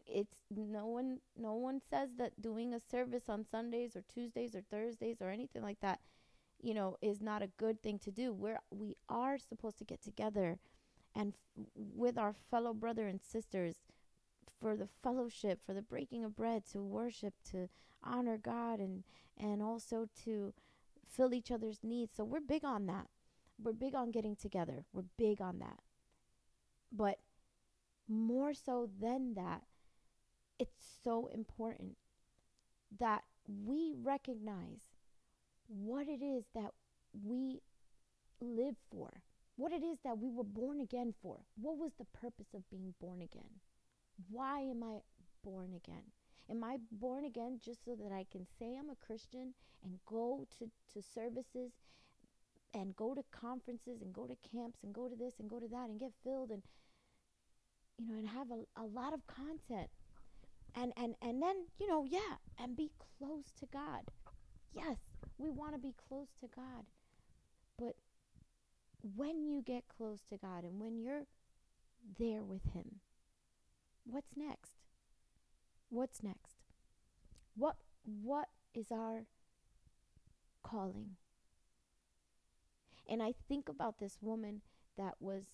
It's 0.07 0.35
no 0.51 0.87
one 0.87 1.21
no 1.37 1.55
one 1.55 1.81
says 1.91 2.11
that 2.19 2.41
doing 2.41 2.75
a 2.75 2.81
service 2.81 3.29
on 3.29 3.45
Sundays 3.51 3.97
or 3.97 4.03
Tuesdays 4.03 4.55
or 4.55 4.63
Thursdays 4.63 5.21
or 5.21 5.31
anything 5.31 5.63
like 5.63 5.81
that 5.81 6.01
you 6.61 6.75
know 6.75 6.97
is 7.03 7.21
not 7.21 7.43
a 7.43 7.49
good 7.59 7.83
thing 7.83 7.99
to 7.99 8.11
do 8.11 8.33
we're 8.33 8.59
we 8.71 8.97
are 9.09 9.39
supposed 9.39 9.79
to 9.79 9.85
get 9.85 10.03
together 10.03 10.59
and 11.15 11.35
f- 11.35 11.65
with 11.75 12.19
our 12.19 12.35
fellow 12.51 12.75
brother 12.75 13.09
and 13.09 13.21
sisters 13.23 13.77
for 14.61 14.77
the 14.77 14.89
fellowship 15.03 15.61
for 15.65 15.75
the 15.75 15.83
breaking 15.83 16.25
of 16.25 16.37
bread 16.37 16.65
to 16.65 16.83
worship 16.83 17.35
to 17.51 17.69
honor 18.03 18.37
god 18.37 18.79
and 18.81 19.05
and 19.39 19.63
also 19.63 20.09
to 20.25 20.53
fill 21.09 21.35
each 21.35 21.51
other's 21.51 21.81
needs 21.83 22.17
so 22.17 22.25
we're 22.25 22.41
big 22.41 22.65
on 22.65 22.87
that 22.87 23.07
we're 23.63 23.73
big 23.73 23.95
on 23.95 24.11
getting 24.11 24.37
together 24.37 24.85
we're 24.93 25.05
big 25.17 25.41
on 25.41 25.59
that 25.59 25.81
but 26.91 27.19
more 28.09 28.53
so 28.53 28.89
than 29.01 29.35
that 29.35 29.63
it's 30.59 30.85
so 31.03 31.29
important 31.33 31.97
that 32.99 33.23
we 33.47 33.95
recognize 34.03 34.81
what 35.67 36.07
it 36.09 36.23
is 36.23 36.45
that 36.55 36.73
we 37.25 37.61
live 38.41 38.77
for, 38.91 39.23
what 39.57 39.73
it 39.73 39.83
is 39.83 39.99
that 40.05 40.19
we 40.19 40.31
were 40.31 40.45
born 40.45 40.81
again 40.81 41.15
for. 41.23 41.39
What 41.57 41.79
was 41.79 41.93
the 41.99 42.07
purpose 42.19 42.55
of 42.55 42.69
being 42.71 42.95
born 43.01 43.23
again? 43.23 43.61
Why 44.31 44.61
am 44.61 44.83
I 44.83 44.99
born 45.45 45.73
again? 45.75 46.05
Am 46.51 46.63
I 46.65 46.79
born 46.91 47.25
again 47.25 47.61
just 47.65 47.85
so 47.85 47.95
that 47.95 48.13
I 48.13 48.27
can 48.31 48.47
say 48.59 48.77
I'm 48.77 48.91
a 48.91 49.07
Christian 49.07 49.55
and 49.85 49.99
go 50.07 50.47
to, 50.59 50.71
to 50.95 51.03
services 51.03 51.73
and 52.75 52.97
go 52.97 53.15
to 53.15 53.23
conferences 53.31 54.03
and 54.03 54.13
go 54.13 54.27
to 54.27 54.37
camps 54.51 54.79
and 54.83 54.93
go 54.93 55.09
to 55.09 55.17
this 55.17 55.35
and 55.39 55.49
go 55.49 55.61
to 55.61 55.69
that 55.69 55.89
and 55.89 56.01
get 56.01 56.13
filled 56.25 56.51
and 56.51 56.63
you 57.99 58.07
know 58.09 58.19
and 58.19 58.29
have 58.29 58.49
a, 58.51 58.81
a 58.81 58.85
lot 58.85 59.13
of 59.13 59.27
content 59.27 59.89
and 60.75 60.93
and 60.97 61.15
and 61.21 61.43
then 61.43 61.67
you 61.79 61.87
know 61.87 62.05
yeah 62.09 62.37
and 62.61 62.77
be 62.77 62.91
close 63.19 63.53
to 63.61 63.67
God. 63.73 64.03
Yes, 64.75 64.97
we 65.39 65.51
want 65.51 65.75
to 65.75 65.79
be 65.79 65.95
close 66.09 66.29
to 66.41 66.49
God. 66.55 66.85
But 67.79 67.95
when 69.17 69.45
you 69.45 69.63
get 69.67 69.85
close 69.89 70.21
to 70.31 70.37
God 70.39 70.65
and 70.65 70.81
when 70.81 70.99
you're 70.99 71.27
there 72.19 72.43
with 72.43 72.63
Him, 72.73 73.01
what's 74.05 74.37
next? 74.37 74.73
What's 75.89 76.23
next? 76.23 76.57
What 77.55 77.77
what 78.05 78.49
is 78.75 78.91
our 78.91 79.27
calling? 80.63 81.17
And 83.09 83.23
I 83.23 83.35
think 83.49 83.69
about 83.69 83.99
this 83.99 84.19
woman 84.21 84.63
that 84.97 85.15
was 85.21 85.45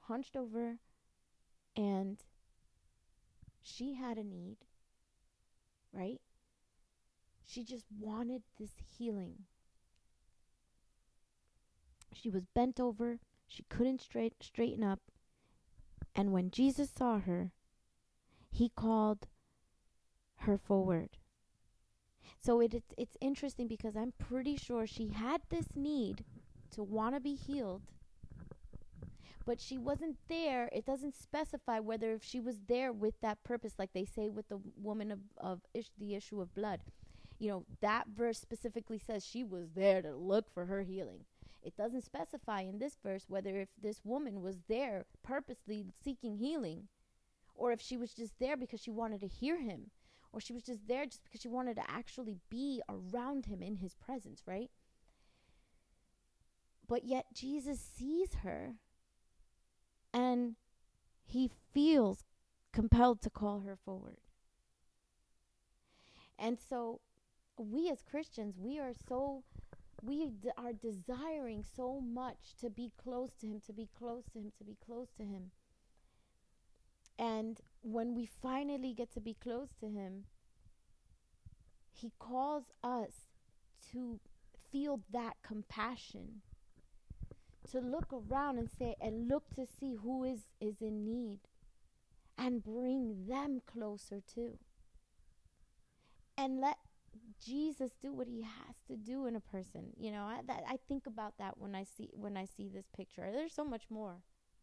hunched 0.00 0.36
over 0.36 0.78
and 1.76 2.18
she 3.62 3.94
had 3.94 4.18
a 4.18 4.24
need, 4.24 4.58
right? 5.92 6.20
She 7.44 7.64
just 7.64 7.86
wanted 7.98 8.42
this 8.58 8.74
healing. 8.96 9.44
She 12.12 12.30
was 12.30 12.46
bent 12.54 12.80
over, 12.80 13.18
she 13.46 13.64
couldn't 13.68 14.00
straight, 14.00 14.34
straighten 14.40 14.82
up. 14.82 15.00
And 16.14 16.32
when 16.32 16.50
Jesus 16.50 16.90
saw 16.96 17.18
her, 17.20 17.52
he 18.56 18.70
called 18.70 19.26
her 20.40 20.56
forward. 20.56 21.10
So 22.40 22.60
it, 22.60 22.72
it's 22.72 22.94
it's 22.96 23.16
interesting 23.20 23.68
because 23.68 23.96
I'm 23.96 24.12
pretty 24.18 24.56
sure 24.56 24.86
she 24.86 25.08
had 25.08 25.42
this 25.50 25.76
need 25.76 26.24
to 26.70 26.82
want 26.82 27.14
to 27.14 27.20
be 27.20 27.34
healed, 27.34 27.82
but 29.44 29.60
she 29.60 29.76
wasn't 29.76 30.16
there. 30.28 30.70
It 30.72 30.86
doesn't 30.86 31.14
specify 31.14 31.80
whether 31.80 32.12
if 32.12 32.24
she 32.24 32.40
was 32.40 32.60
there 32.66 32.92
with 32.92 33.20
that 33.20 33.44
purpose, 33.44 33.74
like 33.78 33.92
they 33.92 34.06
say 34.06 34.30
with 34.30 34.48
the 34.48 34.60
woman 34.76 35.12
of, 35.12 35.18
of 35.36 35.60
ish, 35.74 35.90
the 35.98 36.14
issue 36.14 36.40
of 36.40 36.54
blood. 36.54 36.80
You 37.38 37.50
know, 37.50 37.64
that 37.82 38.06
verse 38.16 38.38
specifically 38.38 38.98
says 38.98 39.26
she 39.26 39.44
was 39.44 39.72
there 39.74 40.00
to 40.00 40.14
look 40.16 40.48
for 40.48 40.64
her 40.64 40.82
healing. 40.82 41.26
It 41.62 41.76
doesn't 41.76 42.04
specify 42.04 42.62
in 42.62 42.78
this 42.78 42.96
verse 43.04 43.26
whether 43.28 43.60
if 43.60 43.68
this 43.80 44.00
woman 44.02 44.40
was 44.40 44.56
there 44.66 45.04
purposely 45.22 45.84
seeking 46.02 46.38
healing 46.38 46.88
or 47.56 47.72
if 47.72 47.80
she 47.80 47.96
was 47.96 48.12
just 48.12 48.38
there 48.38 48.56
because 48.56 48.80
she 48.80 48.90
wanted 48.90 49.20
to 49.20 49.26
hear 49.26 49.58
him 49.58 49.90
or 50.32 50.40
she 50.40 50.52
was 50.52 50.62
just 50.62 50.86
there 50.86 51.06
just 51.06 51.24
because 51.24 51.40
she 51.40 51.48
wanted 51.48 51.76
to 51.76 51.90
actually 51.90 52.36
be 52.50 52.82
around 52.88 53.46
him 53.46 53.62
in 53.62 53.76
his 53.76 53.94
presence, 53.94 54.42
right? 54.46 54.70
But 56.88 57.04
yet 57.04 57.26
Jesus 57.32 57.80
sees 57.80 58.34
her 58.42 58.74
and 60.12 60.56
he 61.24 61.50
feels 61.72 62.24
compelled 62.72 63.22
to 63.22 63.30
call 63.30 63.60
her 63.60 63.76
forward. 63.76 64.18
And 66.38 66.58
so 66.60 67.00
we 67.58 67.90
as 67.90 68.02
Christians, 68.02 68.56
we 68.58 68.78
are 68.78 68.92
so 69.08 69.42
we 70.02 70.26
d- 70.26 70.50
are 70.58 70.72
desiring 70.72 71.64
so 71.64 72.00
much 72.00 72.54
to 72.60 72.68
be 72.68 72.92
close 73.02 73.30
to 73.40 73.46
him, 73.46 73.60
to 73.66 73.72
be 73.72 73.88
close 73.98 74.24
to 74.32 74.38
him, 74.38 74.52
to 74.58 74.64
be 74.64 74.76
close 74.84 75.08
to 75.16 75.24
him. 75.24 75.50
And 77.18 77.60
when 77.82 78.14
we 78.14 78.26
finally 78.26 78.92
get 78.92 79.12
to 79.14 79.20
be 79.20 79.34
close 79.34 79.70
to 79.80 79.86
him, 79.86 80.24
he 81.92 82.12
calls 82.18 82.64
us 82.82 83.30
to 83.92 84.20
feel 84.70 85.00
that 85.12 85.34
compassion 85.42 86.42
to 87.70 87.80
look 87.80 88.12
around 88.12 88.58
and 88.58 88.68
say 88.70 88.94
and 89.00 89.28
look 89.28 89.44
to 89.54 89.66
see 89.66 89.94
who 89.94 90.24
is 90.24 90.40
is 90.60 90.80
in 90.80 91.04
need 91.04 91.40
and 92.38 92.62
bring 92.62 93.26
them 93.26 93.60
closer 93.66 94.20
too 94.32 94.58
and 96.36 96.60
let 96.60 96.76
Jesus 97.44 97.92
do 98.00 98.12
what 98.12 98.28
he 98.28 98.42
has 98.42 98.76
to 98.88 98.96
do 98.96 99.26
in 99.26 99.36
a 99.36 99.40
person. 99.40 99.92
You 99.96 100.12
know 100.12 100.22
I, 100.22 100.40
that, 100.46 100.62
I 100.68 100.76
think 100.88 101.06
about 101.06 101.34
that 101.38 101.58
when 101.58 101.74
I 101.74 101.84
see 101.84 102.10
when 102.12 102.36
I 102.36 102.44
see 102.44 102.68
this 102.68 102.86
picture. 102.94 103.28
There's 103.32 103.54
so 103.54 103.64
much 103.64 103.84
more 103.90 104.16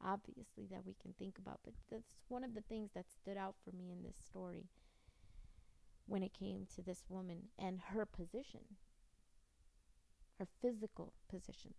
obviously 0.04 0.66
that 0.70 0.86
we 0.86 0.96
can 1.02 1.14
think 1.18 1.38
about 1.38 1.60
but 1.64 1.74
that's 1.92 2.16
one 2.28 2.44
of 2.44 2.54
the 2.54 2.62
things 2.62 2.92
that 2.94 3.06
stood 3.12 3.38
out 3.38 3.56
for 3.64 3.76
me 3.76 3.92
in 3.92 4.04
this 4.04 4.16
story 4.18 4.66
when 6.08 6.22
it 6.24 6.34
came 6.34 6.66
to 6.76 6.82
this 6.82 7.04
woman 7.10 7.44
and 7.58 7.80
her 7.94 8.06
position 8.06 8.62
her 10.40 10.48
physical 10.62 11.14
position 11.30 11.74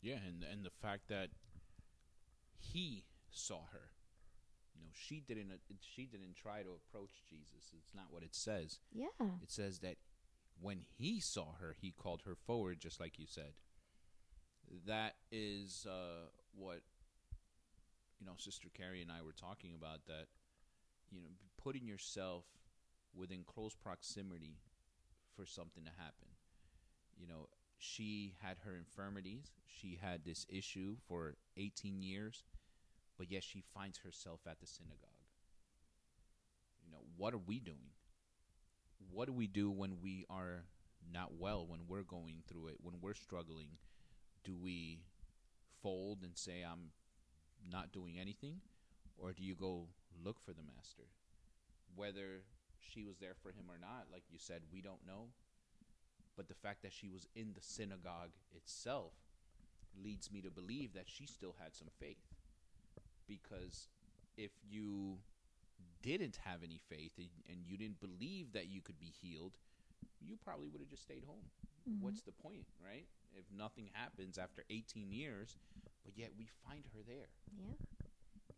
Yeah, 0.00 0.18
and 0.26 0.42
and 0.44 0.64
the 0.64 0.70
fact 0.70 1.08
that 1.08 1.30
he 2.60 3.04
saw 3.30 3.66
her. 3.72 3.90
You 4.74 4.82
know, 4.82 4.90
she 4.92 5.20
didn't 5.20 5.50
uh, 5.52 5.56
she 5.80 6.06
didn't 6.06 6.34
try 6.36 6.62
to 6.62 6.70
approach 6.70 7.24
Jesus. 7.28 7.72
It's 7.76 7.94
not 7.94 8.06
what 8.10 8.22
it 8.22 8.34
says. 8.34 8.78
yeah 8.92 9.06
It 9.42 9.50
says 9.50 9.80
that 9.80 9.96
when 10.60 10.80
he 10.96 11.20
saw 11.20 11.54
her, 11.60 11.74
he 11.80 11.90
called 11.92 12.22
her 12.22 12.34
forward 12.34 12.80
just 12.80 13.00
like 13.00 13.18
you 13.18 13.26
said. 13.26 13.54
That 14.86 15.16
is 15.30 15.86
uh, 15.88 16.28
what 16.56 16.80
you 18.18 18.26
know, 18.26 18.34
Sister 18.36 18.68
Carrie 18.72 19.02
and 19.02 19.10
I 19.10 19.22
were 19.22 19.32
talking 19.32 19.74
about 19.74 20.06
that 20.06 20.26
you 21.10 21.20
know, 21.20 21.28
putting 21.62 21.86
yourself 21.86 22.44
within 23.14 23.44
close 23.44 23.74
proximity 23.74 24.58
for 25.36 25.46
something 25.46 25.84
to 25.84 25.90
happen. 25.90 26.28
You 27.16 27.26
know, 27.28 27.48
she 27.78 28.34
had 28.42 28.58
her 28.64 28.76
infirmities. 28.76 29.50
She 29.66 29.98
had 30.00 30.24
this 30.24 30.46
issue 30.48 30.96
for 31.06 31.34
18 31.56 32.02
years, 32.02 32.44
but 33.18 33.30
yet 33.30 33.44
she 33.44 33.62
finds 33.74 33.98
herself 33.98 34.40
at 34.48 34.60
the 34.60 34.66
synagogue. 34.66 35.10
You 36.84 36.92
know, 36.92 37.02
what 37.16 37.34
are 37.34 37.38
we 37.46 37.60
doing? 37.60 37.92
What 39.10 39.26
do 39.26 39.32
we 39.32 39.46
do 39.46 39.70
when 39.70 40.00
we 40.02 40.24
are 40.30 40.64
not 41.12 41.34
well, 41.38 41.66
when 41.66 41.80
we're 41.86 42.02
going 42.02 42.42
through 42.48 42.68
it, 42.68 42.76
when 42.82 42.94
we're 43.00 43.14
struggling? 43.14 43.68
Do 44.44 44.56
we 44.56 45.00
fold 45.82 46.18
and 46.22 46.36
say, 46.36 46.64
I'm 46.68 46.90
not 47.70 47.92
doing 47.92 48.18
anything? 48.18 48.60
Or 49.16 49.32
do 49.32 49.42
you 49.42 49.54
go 49.54 49.88
look 50.24 50.40
for 50.40 50.52
the 50.52 50.62
master? 50.62 51.04
Whether 51.96 52.42
she 52.80 53.04
was 53.04 53.18
there 53.18 53.34
for 53.42 53.50
him 53.50 53.64
or 53.70 53.78
not, 53.78 54.06
like 54.12 54.24
you 54.30 54.38
said, 54.38 54.62
we 54.72 54.80
don't 54.80 55.06
know. 55.06 55.28
But 56.36 56.48
the 56.48 56.54
fact 56.54 56.82
that 56.82 56.92
she 56.92 57.08
was 57.08 57.28
in 57.34 57.52
the 57.54 57.62
synagogue 57.62 58.32
itself 58.54 59.12
leads 60.02 60.30
me 60.32 60.40
to 60.42 60.50
believe 60.50 60.92
that 60.94 61.08
she 61.08 61.26
still 61.26 61.54
had 61.62 61.74
some 61.74 61.88
faith. 62.00 62.18
because 63.26 63.88
if 64.36 64.50
you 64.68 65.16
didn't 66.02 66.38
have 66.44 66.62
any 66.62 66.78
faith 66.90 67.12
and, 67.16 67.28
and 67.48 67.58
you 67.66 67.76
didn't 67.78 68.00
believe 68.00 68.52
that 68.52 68.66
you 68.68 68.80
could 68.82 68.98
be 68.98 69.12
healed, 69.22 69.56
you 70.20 70.36
probably 70.44 70.68
would 70.68 70.80
have 70.80 70.90
just 70.90 71.02
stayed 71.04 71.24
home. 71.24 71.44
Mhm. 71.88 72.00
What's 72.00 72.20
the 72.22 72.32
point, 72.32 72.66
right? 72.84 73.06
If 73.34 73.44
nothing 73.50 73.88
happens 73.92 74.36
after 74.38 74.64
18 74.68 75.10
years, 75.12 75.56
but 76.04 76.16
yet 76.16 76.30
we 76.36 76.46
find 76.66 76.84
her 76.94 77.00
there. 77.06 77.28
Yeah. 77.56 77.74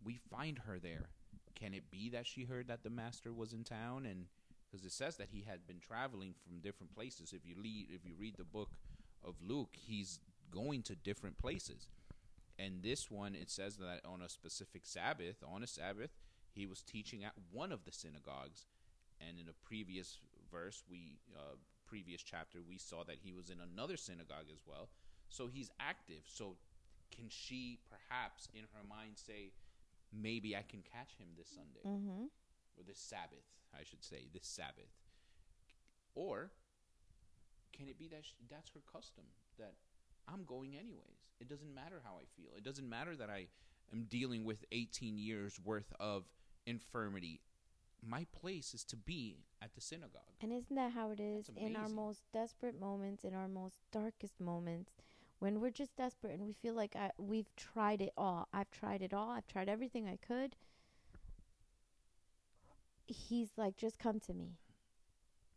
We 0.02 0.18
find 0.30 0.58
her 0.66 0.78
there. 0.78 1.08
Can 1.54 1.74
it 1.74 1.90
be 1.90 2.10
that 2.10 2.26
she 2.26 2.44
heard 2.44 2.68
that 2.68 2.82
the 2.82 2.90
master 2.90 3.32
was 3.32 3.52
in 3.52 3.64
town 3.64 4.06
and 4.06 4.26
because 4.70 4.84
it 4.84 4.92
says 4.92 5.16
that 5.16 5.28
he 5.30 5.44
had 5.48 5.66
been 5.66 5.78
traveling 5.78 6.34
from 6.44 6.60
different 6.60 6.94
places. 6.94 7.32
If 7.32 7.46
you 7.46 7.54
read 7.62 7.88
if 7.90 8.04
you 8.04 8.14
read 8.18 8.36
the 8.36 8.44
book 8.44 8.70
of 9.24 9.34
Luke, 9.40 9.70
he's 9.72 10.20
going 10.50 10.82
to 10.82 10.94
different 10.94 11.38
places. 11.38 11.88
And 12.58 12.82
this 12.82 13.10
one 13.10 13.34
it 13.34 13.50
says 13.50 13.76
that 13.76 14.00
on 14.04 14.22
a 14.22 14.28
specific 14.28 14.82
Sabbath, 14.84 15.36
on 15.46 15.62
a 15.62 15.66
Sabbath, 15.66 16.10
he 16.52 16.66
was 16.66 16.82
teaching 16.82 17.24
at 17.24 17.32
one 17.50 17.72
of 17.72 17.84
the 17.84 17.92
synagogues. 17.92 18.66
And 19.20 19.38
in 19.38 19.48
a 19.48 19.66
previous 19.66 20.18
verse, 20.50 20.82
we 20.90 21.18
uh, 21.34 21.56
previous 21.86 22.22
chapter, 22.22 22.58
we 22.66 22.78
saw 22.78 23.04
that 23.04 23.18
he 23.22 23.32
was 23.32 23.50
in 23.50 23.58
another 23.60 23.96
synagogue 23.96 24.50
as 24.52 24.60
well. 24.66 24.88
So 25.28 25.46
he's 25.46 25.70
active. 25.80 26.22
So 26.26 26.56
can 27.14 27.26
she 27.28 27.78
perhaps 27.88 28.48
in 28.54 28.62
her 28.74 28.84
mind 28.88 29.12
say, 29.16 29.52
maybe 30.12 30.56
I 30.56 30.62
can 30.62 30.82
catch 30.82 31.16
him 31.18 31.28
this 31.36 31.48
Sunday 31.48 31.80
Mm-hmm. 31.84 32.24
or 32.76 32.82
this 32.86 32.98
Sabbath, 32.98 33.44
I 33.74 33.84
should 33.84 34.04
say, 34.04 34.28
this 34.32 34.46
Sabbath? 34.46 34.92
Or 36.14 36.50
can 37.72 37.88
it 37.88 37.98
be 37.98 38.08
that 38.08 38.24
sh 38.24 38.32
that's 38.50 38.70
her 38.70 38.80
custom 38.90 39.24
that 39.58 39.74
I'm 40.28 40.44
going 40.44 40.76
anyways? 40.76 41.30
It 41.40 41.48
doesn't 41.48 41.74
matter 41.74 42.00
how 42.04 42.14
I 42.20 42.24
feel. 42.36 42.50
It 42.56 42.64
doesn't 42.64 42.88
matter 42.88 43.14
that 43.16 43.30
I 43.30 43.48
am 43.92 44.04
dealing 44.08 44.44
with 44.44 44.64
18 44.72 45.18
years 45.18 45.60
worth 45.62 45.92
of 46.00 46.24
infirmity. 46.66 47.40
My 48.06 48.26
place 48.32 48.72
is 48.74 48.84
to 48.84 48.96
be 48.96 49.44
at 49.62 49.74
the 49.74 49.80
synagogue. 49.80 50.36
And 50.40 50.52
isn't 50.52 50.74
that 50.76 50.92
how 50.92 51.10
it 51.10 51.20
is 51.20 51.50
in 51.56 51.76
our 51.76 51.88
most 51.88 52.22
desperate 52.32 52.78
moments, 52.78 53.24
in 53.24 53.34
our 53.34 53.48
most 53.48 53.76
darkest 53.92 54.40
moments, 54.40 54.92
when 55.38 55.60
we're 55.60 55.70
just 55.70 55.96
desperate 55.96 56.34
and 56.34 56.46
we 56.46 56.52
feel 56.52 56.74
like 56.74 56.96
I, 56.96 57.10
we've 57.18 57.54
tried 57.56 58.00
it 58.00 58.12
all. 58.16 58.48
I've 58.52 58.70
tried 58.70 59.02
it 59.02 59.12
all. 59.12 59.30
I've 59.30 59.46
tried 59.46 59.68
everything 59.68 60.08
I 60.08 60.16
could. 60.16 60.56
He's 63.06 63.50
like, 63.56 63.76
just 63.76 63.98
come 63.98 64.18
to 64.20 64.34
me. 64.34 64.58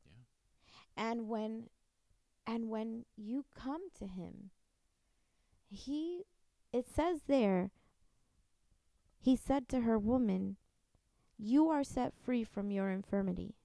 Yeah. 0.05 1.11
And 1.11 1.27
when, 1.27 1.69
and 2.45 2.69
when 2.69 3.05
you 3.15 3.45
come 3.55 3.89
to 3.97 4.05
him, 4.05 4.51
he, 5.69 6.23
it 6.73 6.85
says 6.87 7.21
there, 7.27 7.71
he 9.19 9.35
said 9.35 9.67
to 9.69 9.81
her, 9.81 9.97
Woman, 9.97 10.57
you 11.37 11.69
are 11.69 11.83
set 11.83 12.13
free 12.13 12.43
from 12.43 12.71
your 12.71 12.89
infirmity. 12.89 13.55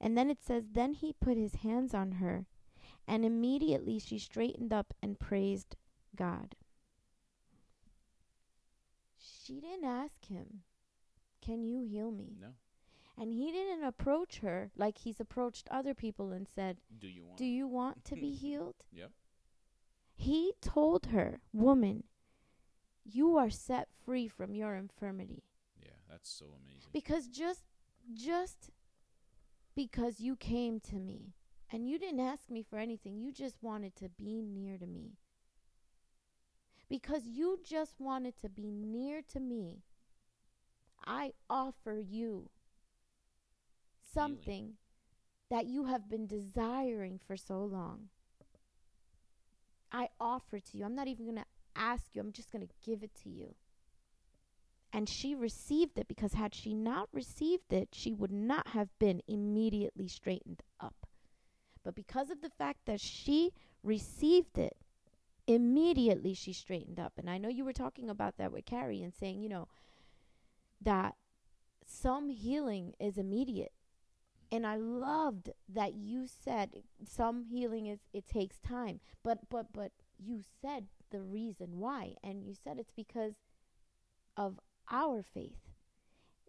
And 0.00 0.16
then 0.16 0.30
it 0.30 0.38
says, 0.42 0.64
Then 0.72 0.94
he 0.94 1.12
put 1.12 1.36
his 1.36 1.56
hands 1.56 1.94
on 1.94 2.12
her, 2.12 2.46
and 3.08 3.24
immediately 3.24 3.98
she 3.98 4.18
straightened 4.18 4.72
up 4.72 4.92
and 5.02 5.18
praised 5.18 5.76
God. 6.14 6.54
She 9.18 9.60
didn't 9.60 9.86
ask 9.86 10.26
him, 10.26 10.60
Can 11.40 11.64
you 11.64 11.80
heal 11.80 12.10
me? 12.10 12.36
No. 12.38 12.48
And 13.20 13.32
he 13.32 13.50
didn't 13.50 13.82
approach 13.82 14.40
her 14.40 14.70
like 14.76 14.98
he's 14.98 15.18
approached 15.18 15.66
other 15.70 15.94
people 15.94 16.30
and 16.30 16.46
said, 16.46 16.76
Do 17.00 17.08
you 17.08 17.24
want? 17.24 17.38
Do 17.38 17.46
you 17.46 17.66
want 17.78 18.04
to 18.04 18.14
be 18.14 18.30
healed? 18.32 18.76
Yep. 18.92 19.10
He 20.14 20.52
told 20.60 21.06
her, 21.06 21.40
Woman, 21.52 22.04
you 23.04 23.36
are 23.38 23.50
set 23.50 23.88
free 24.04 24.28
from 24.28 24.54
your 24.54 24.74
infirmity. 24.74 25.44
Yeah, 25.82 25.92
that's 26.10 26.28
so 26.28 26.46
amazing. 26.62 26.90
Because 26.92 27.26
just 27.26 27.62
just 28.12 28.70
because 29.74 30.20
you 30.20 30.36
came 30.36 30.80
to 30.80 30.96
me 30.96 31.34
and 31.70 31.88
you 31.88 31.98
didn't 31.98 32.20
ask 32.20 32.50
me 32.50 32.62
for 32.62 32.78
anything, 32.78 33.18
you 33.18 33.32
just 33.32 33.62
wanted 33.62 33.94
to 33.96 34.08
be 34.08 34.42
near 34.42 34.78
to 34.78 34.86
me. 34.86 35.12
Because 36.88 37.26
you 37.26 37.58
just 37.62 38.00
wanted 38.00 38.38
to 38.40 38.48
be 38.48 38.70
near 38.70 39.20
to 39.32 39.40
me, 39.40 39.82
I 41.06 41.32
offer 41.50 41.98
you 41.98 42.48
something 44.14 44.74
that 45.50 45.66
you 45.66 45.84
have 45.84 46.08
been 46.08 46.26
desiring 46.26 47.20
for 47.26 47.36
so 47.36 47.62
long. 47.64 48.08
I 49.92 50.08
offer 50.20 50.58
to 50.58 50.78
you. 50.78 50.84
I'm 50.84 50.94
not 50.94 51.08
even 51.08 51.24
going 51.24 51.36
to 51.38 51.44
ask 51.76 52.04
you, 52.14 52.20
I'm 52.20 52.32
just 52.32 52.52
going 52.52 52.66
to 52.66 52.74
give 52.84 53.02
it 53.02 53.14
to 53.22 53.30
you. 53.30 53.54
And 54.92 55.08
she 55.08 55.34
received 55.34 55.98
it 55.98 56.08
because 56.08 56.32
had 56.32 56.54
she 56.54 56.74
not 56.74 57.08
received 57.12 57.72
it, 57.72 57.90
she 57.92 58.12
would 58.12 58.32
not 58.32 58.68
have 58.68 58.88
been 58.98 59.22
immediately 59.28 60.08
straightened 60.08 60.62
up. 60.80 61.07
But 61.88 61.94
because 61.94 62.28
of 62.28 62.42
the 62.42 62.50
fact 62.50 62.80
that 62.84 63.00
she 63.00 63.50
received 63.82 64.58
it, 64.58 64.76
immediately 65.46 66.34
she 66.34 66.52
straightened 66.52 67.00
up. 67.00 67.14
And 67.16 67.30
I 67.30 67.38
know 67.38 67.48
you 67.48 67.64
were 67.64 67.72
talking 67.72 68.10
about 68.10 68.36
that 68.36 68.52
with 68.52 68.66
Carrie 68.66 69.02
and 69.02 69.14
saying, 69.14 69.40
you 69.40 69.48
know, 69.48 69.68
that 70.82 71.14
some 71.86 72.28
healing 72.28 72.92
is 73.00 73.16
immediate. 73.16 73.72
And 74.52 74.66
I 74.66 74.76
loved 74.76 75.48
that 75.66 75.94
you 75.94 76.26
said 76.26 76.82
some 77.06 77.44
healing 77.44 77.86
is 77.86 78.00
it 78.12 78.26
takes 78.28 78.58
time. 78.58 79.00
But 79.24 79.48
but 79.48 79.72
but 79.72 79.92
you 80.18 80.42
said 80.60 80.88
the 81.08 81.22
reason 81.22 81.78
why 81.78 82.16
and 82.22 82.44
you 82.44 82.52
said 82.52 82.78
it's 82.78 82.92
because 82.94 83.32
of 84.36 84.60
our 84.90 85.22
faith 85.22 85.72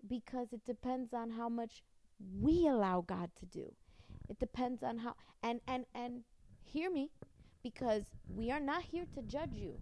because 0.05 0.51
it 0.51 0.65
depends 0.65 1.13
on 1.13 1.29
how 1.29 1.47
much 1.47 1.81
we 2.41 2.67
allow 2.67 2.99
God 2.99 3.29
to 3.39 3.45
do. 3.45 3.73
It 4.29 4.39
depends 4.39 4.83
on 4.83 4.99
how 4.99 5.15
and 5.43 5.59
and 5.67 5.85
and 5.93 6.23
hear 6.63 6.91
me 6.91 7.11
because 7.63 8.03
we 8.27 8.51
are 8.51 8.59
not 8.59 8.83
here 8.83 9.05
to 9.15 9.21
judge 9.21 9.53
you. 9.53 9.79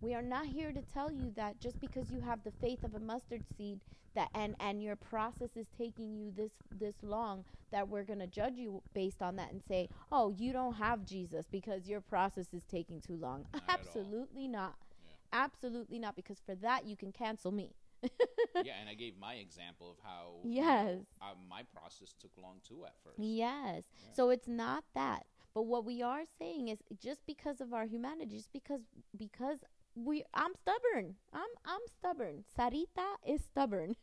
We 0.00 0.14
are 0.14 0.22
not 0.22 0.46
here 0.46 0.72
to 0.72 0.82
tell 0.82 1.10
you 1.10 1.32
that 1.36 1.60
just 1.60 1.80
because 1.80 2.10
you 2.10 2.20
have 2.20 2.44
the 2.44 2.52
faith 2.60 2.84
of 2.84 2.94
a 2.94 3.00
mustard 3.00 3.42
seed 3.56 3.80
that 4.14 4.28
and 4.34 4.54
and 4.60 4.82
your 4.82 4.96
process 4.96 5.56
is 5.56 5.66
taking 5.76 6.14
you 6.14 6.30
this 6.30 6.52
this 6.70 6.96
long 7.02 7.44
that 7.72 7.88
we're 7.88 8.04
going 8.04 8.18
to 8.18 8.26
judge 8.26 8.54
you 8.56 8.82
based 8.94 9.22
on 9.22 9.36
that 9.36 9.50
and 9.50 9.62
say, 9.66 9.88
"Oh, 10.12 10.34
you 10.36 10.52
don't 10.52 10.74
have 10.74 11.04
Jesus 11.04 11.46
because 11.50 11.88
your 11.88 12.00
process 12.00 12.52
is 12.52 12.64
taking 12.64 13.00
too 13.00 13.16
long." 13.16 13.46
Not. 13.52 13.62
Absolutely 13.68 14.48
not. 14.48 14.74
Yeah. 15.06 15.44
Absolutely 15.44 15.98
not 15.98 16.16
because 16.16 16.40
for 16.44 16.54
that 16.56 16.86
you 16.86 16.96
can 16.96 17.12
cancel 17.12 17.52
me. 17.52 17.74
yeah, 18.64 18.74
and 18.80 18.88
I 18.88 18.94
gave 18.94 19.16
my 19.18 19.34
example 19.34 19.90
of 19.90 19.96
how 20.02 20.36
Yes. 20.44 20.98
uh, 21.22 21.34
my 21.48 21.62
process 21.74 22.14
took 22.20 22.30
long 22.40 22.60
too 22.66 22.84
at 22.84 22.94
first. 23.02 23.18
Yes. 23.18 23.82
Yeah. 24.02 24.14
So 24.14 24.30
it's 24.30 24.48
not 24.48 24.84
that. 24.94 25.26
But 25.54 25.62
what 25.66 25.84
we 25.84 26.02
are 26.02 26.22
saying 26.38 26.68
is 26.68 26.78
just 27.00 27.24
because 27.26 27.60
of 27.60 27.72
our 27.72 27.86
humanity, 27.86 28.36
just 28.36 28.52
because 28.52 28.80
because 29.16 29.58
we 29.94 30.24
I'm 30.34 30.52
stubborn. 30.54 31.14
I'm 31.32 31.52
I'm 31.64 31.80
stubborn. 31.98 32.44
Sarita 32.58 33.06
is 33.26 33.42
stubborn. 33.44 33.94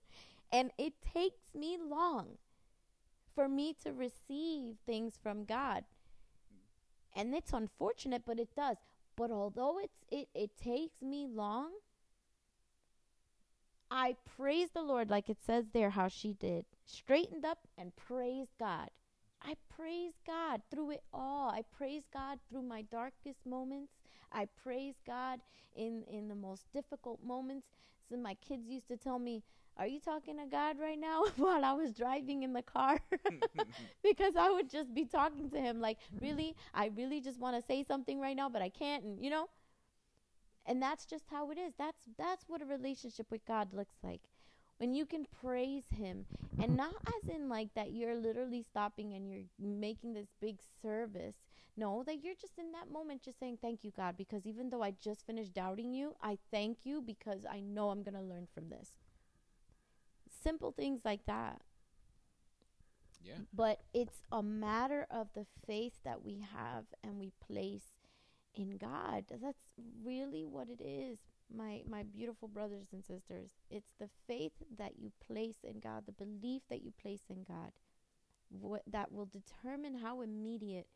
and 0.52 0.70
it 0.78 0.94
takes 1.02 1.54
me 1.54 1.78
long 1.78 2.38
for 3.34 3.48
me 3.48 3.74
to 3.84 3.92
receive 3.92 4.76
things 4.86 5.18
from 5.22 5.44
God. 5.44 5.84
And 7.16 7.34
it's 7.34 7.52
unfortunate, 7.52 8.22
but 8.26 8.38
it 8.40 8.48
does. 8.56 8.76
But 9.16 9.30
although 9.30 9.78
it's 9.78 10.04
it, 10.10 10.28
it 10.34 10.56
takes 10.56 11.02
me 11.02 11.26
long, 11.28 11.70
I 13.90 14.16
praise 14.36 14.70
the 14.70 14.82
Lord 14.82 15.10
like 15.10 15.28
it 15.28 15.38
says 15.44 15.66
there 15.72 15.90
how 15.90 16.08
she 16.08 16.32
did. 16.32 16.64
Straightened 16.84 17.44
up 17.44 17.58
and 17.78 17.94
praised 17.96 18.52
God. 18.58 18.90
I 19.42 19.54
praise 19.68 20.14
God 20.26 20.62
through 20.70 20.92
it 20.92 21.02
all. 21.12 21.50
I 21.50 21.62
praise 21.76 22.04
God 22.12 22.38
through 22.48 22.62
my 22.62 22.82
darkest 22.82 23.44
moments. 23.46 23.92
I 24.32 24.48
praise 24.62 24.94
God 25.06 25.40
in 25.76 26.02
in 26.10 26.28
the 26.28 26.34
most 26.34 26.64
difficult 26.72 27.22
moments. 27.22 27.66
So 28.08 28.16
my 28.16 28.34
kids 28.34 28.68
used 28.68 28.88
to 28.88 28.96
tell 28.96 29.18
me, 29.18 29.42
"Are 29.76 29.86
you 29.86 30.00
talking 30.00 30.38
to 30.38 30.46
God 30.46 30.78
right 30.78 30.98
now?" 30.98 31.24
while 31.36 31.64
I 31.64 31.72
was 31.72 31.92
driving 31.92 32.42
in 32.42 32.52
the 32.52 32.62
car, 32.62 32.98
because 34.02 34.34
I 34.36 34.50
would 34.50 34.70
just 34.70 34.94
be 34.94 35.04
talking 35.04 35.50
to 35.50 35.60
him 35.60 35.80
like, 35.80 35.98
"Really? 36.20 36.56
I 36.72 36.86
really 36.96 37.20
just 37.20 37.38
want 37.38 37.56
to 37.56 37.62
say 37.62 37.84
something 37.84 38.18
right 38.18 38.36
now, 38.36 38.48
but 38.48 38.62
I 38.62 38.70
can't." 38.70 39.04
And 39.04 39.22
you 39.22 39.30
know, 39.30 39.48
and 40.66 40.80
that's 40.80 41.04
just 41.04 41.24
how 41.30 41.50
it 41.50 41.58
is. 41.58 41.74
That's 41.78 42.08
that's 42.18 42.44
what 42.48 42.62
a 42.62 42.66
relationship 42.66 43.26
with 43.30 43.44
God 43.46 43.72
looks 43.72 43.96
like. 44.02 44.20
When 44.78 44.92
you 44.92 45.06
can 45.06 45.26
praise 45.40 45.84
him 45.90 46.26
and 46.58 46.70
mm-hmm. 46.70 46.76
not 46.76 46.94
as 47.06 47.28
in 47.28 47.48
like 47.48 47.72
that 47.74 47.92
you're 47.92 48.16
literally 48.16 48.62
stopping 48.62 49.14
and 49.14 49.30
you're 49.30 49.44
making 49.58 50.14
this 50.14 50.28
big 50.40 50.58
service. 50.82 51.36
No, 51.76 52.04
that 52.04 52.22
you're 52.22 52.34
just 52.40 52.58
in 52.58 52.70
that 52.72 52.90
moment 52.92 53.22
just 53.24 53.40
saying 53.40 53.58
thank 53.60 53.82
you 53.82 53.90
God 53.96 54.16
because 54.16 54.46
even 54.46 54.70
though 54.70 54.82
I 54.82 54.94
just 55.02 55.26
finished 55.26 55.54
doubting 55.54 55.92
you, 55.92 56.14
I 56.22 56.38
thank 56.50 56.78
you 56.84 57.02
because 57.02 57.40
I 57.50 57.60
know 57.60 57.90
I'm 57.90 58.02
going 58.02 58.14
to 58.14 58.20
learn 58.20 58.46
from 58.54 58.68
this. 58.68 58.90
Simple 60.42 60.70
things 60.70 61.00
like 61.04 61.26
that. 61.26 61.62
Yeah. 63.24 63.34
But 63.52 63.80
it's 63.92 64.22
a 64.30 64.42
matter 64.42 65.06
of 65.10 65.28
the 65.34 65.46
faith 65.66 65.94
that 66.04 66.22
we 66.22 66.44
have 66.54 66.84
and 67.02 67.18
we 67.18 67.32
place 67.44 67.94
in 68.54 68.76
God. 68.78 69.24
That's 69.30 69.72
really 70.04 70.44
what 70.44 70.68
it 70.68 70.82
is, 70.82 71.18
my 71.54 71.82
my 71.88 72.02
beautiful 72.02 72.48
brothers 72.48 72.88
and 72.92 73.04
sisters, 73.04 73.50
it's 73.70 73.92
the 73.98 74.08
faith 74.26 74.52
that 74.78 74.98
you 74.98 75.12
place 75.26 75.58
in 75.62 75.80
God, 75.80 76.04
the 76.06 76.12
belief 76.12 76.62
that 76.70 76.82
you 76.82 76.92
place 77.00 77.24
in 77.28 77.44
God, 77.46 77.72
what 78.48 78.82
that 78.86 79.12
will 79.12 79.26
determine 79.26 79.98
how 79.98 80.20
immediate 80.20 80.88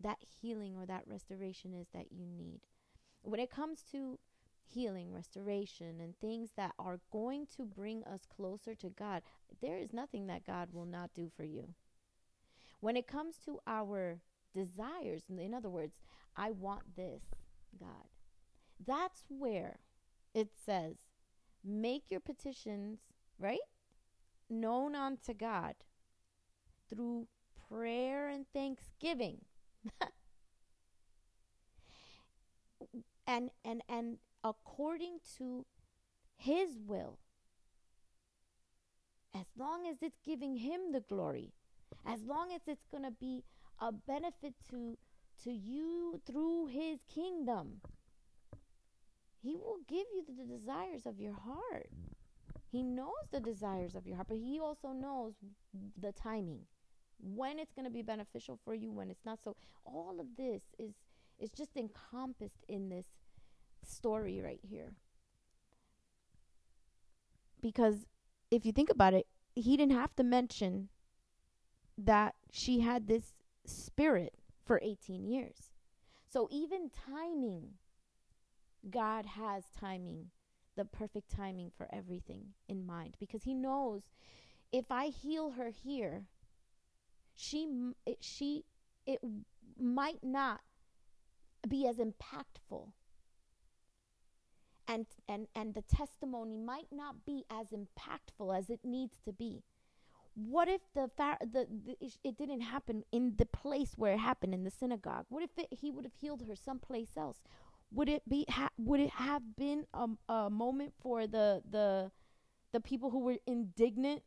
that 0.00 0.18
healing 0.40 0.76
or 0.76 0.86
that 0.86 1.06
restoration 1.06 1.74
is 1.74 1.88
that 1.92 2.12
you 2.12 2.26
need. 2.26 2.60
When 3.22 3.40
it 3.40 3.50
comes 3.50 3.82
to 3.92 4.18
healing, 4.62 5.12
restoration, 5.12 6.00
and 6.00 6.18
things 6.18 6.50
that 6.56 6.72
are 6.78 7.00
going 7.10 7.46
to 7.56 7.64
bring 7.64 8.04
us 8.04 8.20
closer 8.24 8.74
to 8.76 8.90
God, 8.90 9.22
there 9.60 9.78
is 9.78 9.92
nothing 9.92 10.26
that 10.26 10.46
God 10.46 10.68
will 10.72 10.84
not 10.84 11.14
do 11.14 11.30
for 11.34 11.44
you. 11.44 11.74
When 12.80 12.96
it 12.96 13.08
comes 13.08 13.38
to 13.44 13.58
our 13.66 14.20
desires, 14.64 15.22
in 15.28 15.54
other 15.54 15.68
words, 15.68 15.94
I 16.36 16.50
want 16.50 16.96
this, 16.96 17.22
God, 17.78 18.08
that's 18.86 19.24
where 19.28 19.78
it 20.34 20.50
says, 20.64 20.96
make 21.64 22.10
your 22.10 22.20
petitions, 22.20 23.00
right? 23.38 23.58
Known 24.50 24.94
unto 24.94 25.34
God 25.34 25.74
through 26.88 27.28
prayer 27.68 28.28
and 28.28 28.46
thanksgiving. 28.52 29.38
and 33.26 33.50
and 33.64 33.82
and 33.88 34.18
according 34.42 35.18
to 35.36 35.66
his 36.36 36.78
will 36.86 37.18
as 39.34 39.46
long 39.56 39.86
as 39.86 39.98
it's 40.00 40.18
giving 40.24 40.56
him 40.56 40.92
the 40.92 41.00
glory 41.00 41.52
as 42.06 42.22
long 42.24 42.52
as 42.54 42.62
it's 42.66 42.86
going 42.90 43.02
to 43.02 43.10
be 43.10 43.44
a 43.80 43.92
benefit 43.92 44.54
to 44.70 44.96
to 45.44 45.52
you 45.52 46.20
through 46.26 46.66
his 46.66 46.98
kingdom. 47.14 47.80
He 49.40 49.56
will 49.56 49.78
give 49.88 50.06
you 50.12 50.24
the 50.26 50.44
desires 50.44 51.06
of 51.06 51.20
your 51.20 51.34
heart. 51.34 51.90
He 52.70 52.82
knows 52.82 53.28
the 53.30 53.40
desires 53.40 53.94
of 53.94 54.06
your 54.06 54.16
heart 54.16 54.28
but 54.28 54.38
he 54.38 54.58
also 54.60 54.88
knows 54.88 55.34
the 56.00 56.12
timing 56.12 56.62
when 57.20 57.58
it's 57.58 57.72
going 57.72 57.84
to 57.84 57.90
be 57.90 58.02
beneficial 58.02 58.58
for 58.64 58.74
you 58.74 58.90
when 58.90 59.10
it's 59.10 59.24
not. 59.24 59.38
So 59.42 59.56
all 59.84 60.16
of 60.20 60.26
this 60.36 60.62
is 60.78 60.94
is 61.38 61.50
just 61.50 61.76
encompassed 61.76 62.64
in 62.68 62.88
this 62.88 63.06
story 63.86 64.40
right 64.40 64.60
here. 64.68 64.92
Because 67.60 68.06
if 68.50 68.64
you 68.66 68.72
think 68.72 68.90
about 68.90 69.14
it, 69.14 69.26
he 69.54 69.76
didn't 69.76 69.96
have 69.96 70.14
to 70.16 70.22
mention 70.22 70.88
that 71.96 72.34
she 72.50 72.80
had 72.80 73.08
this 73.08 73.34
spirit 73.68 74.34
for 74.64 74.80
18 74.82 75.26
years. 75.26 75.70
So 76.30 76.48
even 76.50 76.90
timing, 76.90 77.70
God 78.90 79.26
has 79.26 79.64
timing, 79.78 80.30
the 80.76 80.84
perfect 80.84 81.30
timing 81.34 81.70
for 81.76 81.88
everything 81.92 82.48
in 82.68 82.86
mind 82.86 83.16
because 83.18 83.44
he 83.44 83.54
knows 83.54 84.02
if 84.72 84.90
I 84.90 85.06
heal 85.06 85.52
her 85.52 85.70
here, 85.70 86.24
she 87.34 87.92
it, 88.04 88.18
she 88.20 88.64
it 89.06 89.20
might 89.80 90.22
not 90.22 90.60
be 91.68 91.86
as 91.86 91.96
impactful 91.96 92.92
and 94.88 95.06
and 95.28 95.46
and 95.54 95.74
the 95.74 95.82
testimony 95.82 96.56
might 96.56 96.88
not 96.90 97.24
be 97.24 97.44
as 97.50 97.68
impactful 97.68 98.56
as 98.56 98.70
it 98.70 98.80
needs 98.84 99.18
to 99.24 99.32
be 99.32 99.62
what 100.38 100.68
if 100.68 100.80
the, 100.94 101.10
the, 101.16 101.66
the 101.84 101.96
it 102.22 102.38
didn't 102.38 102.60
happen 102.60 103.02
in 103.10 103.34
the 103.36 103.46
place 103.46 103.94
where 103.96 104.12
it 104.12 104.18
happened 104.18 104.54
in 104.54 104.62
the 104.62 104.70
synagogue? 104.70 105.26
What 105.30 105.42
if 105.42 105.50
it, 105.56 105.66
he 105.70 105.90
would 105.90 106.04
have 106.04 106.14
healed 106.14 106.44
her 106.46 106.54
someplace 106.54 107.16
else? 107.16 107.38
Would 107.90 108.08
it 108.08 108.22
be 108.28 108.44
ha, 108.48 108.68
would 108.78 109.00
it 109.00 109.10
have 109.10 109.56
been 109.56 109.86
a, 109.92 110.06
a 110.32 110.50
moment 110.50 110.92
for 111.00 111.26
the 111.26 111.62
the 111.68 112.12
the 112.72 112.80
people 112.80 113.10
who 113.10 113.20
were 113.20 113.38
indignant? 113.46 114.22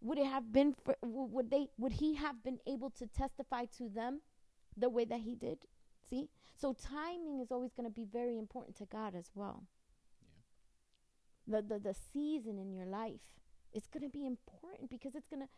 Would 0.00 0.18
it 0.18 0.26
have 0.26 0.52
been 0.52 0.74
for 0.84 0.94
would 1.02 1.50
they 1.50 1.68
would 1.76 1.92
he 1.92 2.14
have 2.14 2.44
been 2.44 2.58
able 2.66 2.90
to 2.90 3.06
testify 3.08 3.64
to 3.78 3.88
them 3.88 4.20
the 4.76 4.88
way 4.88 5.04
that 5.06 5.20
he 5.20 5.34
did? 5.34 5.58
See? 6.08 6.28
So 6.54 6.74
timing 6.74 7.40
is 7.40 7.50
always 7.50 7.72
going 7.72 7.88
to 7.88 7.94
be 7.94 8.04
very 8.04 8.38
important 8.38 8.76
to 8.76 8.84
God 8.84 9.14
as 9.16 9.30
well. 9.34 9.64
Yeah. 11.46 11.62
The, 11.62 11.62
the 11.66 11.78
the 11.80 11.94
season 12.12 12.58
in 12.58 12.72
your 12.72 12.86
life 12.86 13.39
is 13.72 13.86
going 13.86 14.02
to 14.02 14.10
be 14.10 14.26
important 14.26 14.90
because 14.90 15.14
it's 15.14 15.28
going 15.28 15.42
to 15.42 15.48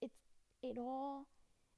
it's 0.00 0.18
it 0.62 0.78
all 0.78 1.26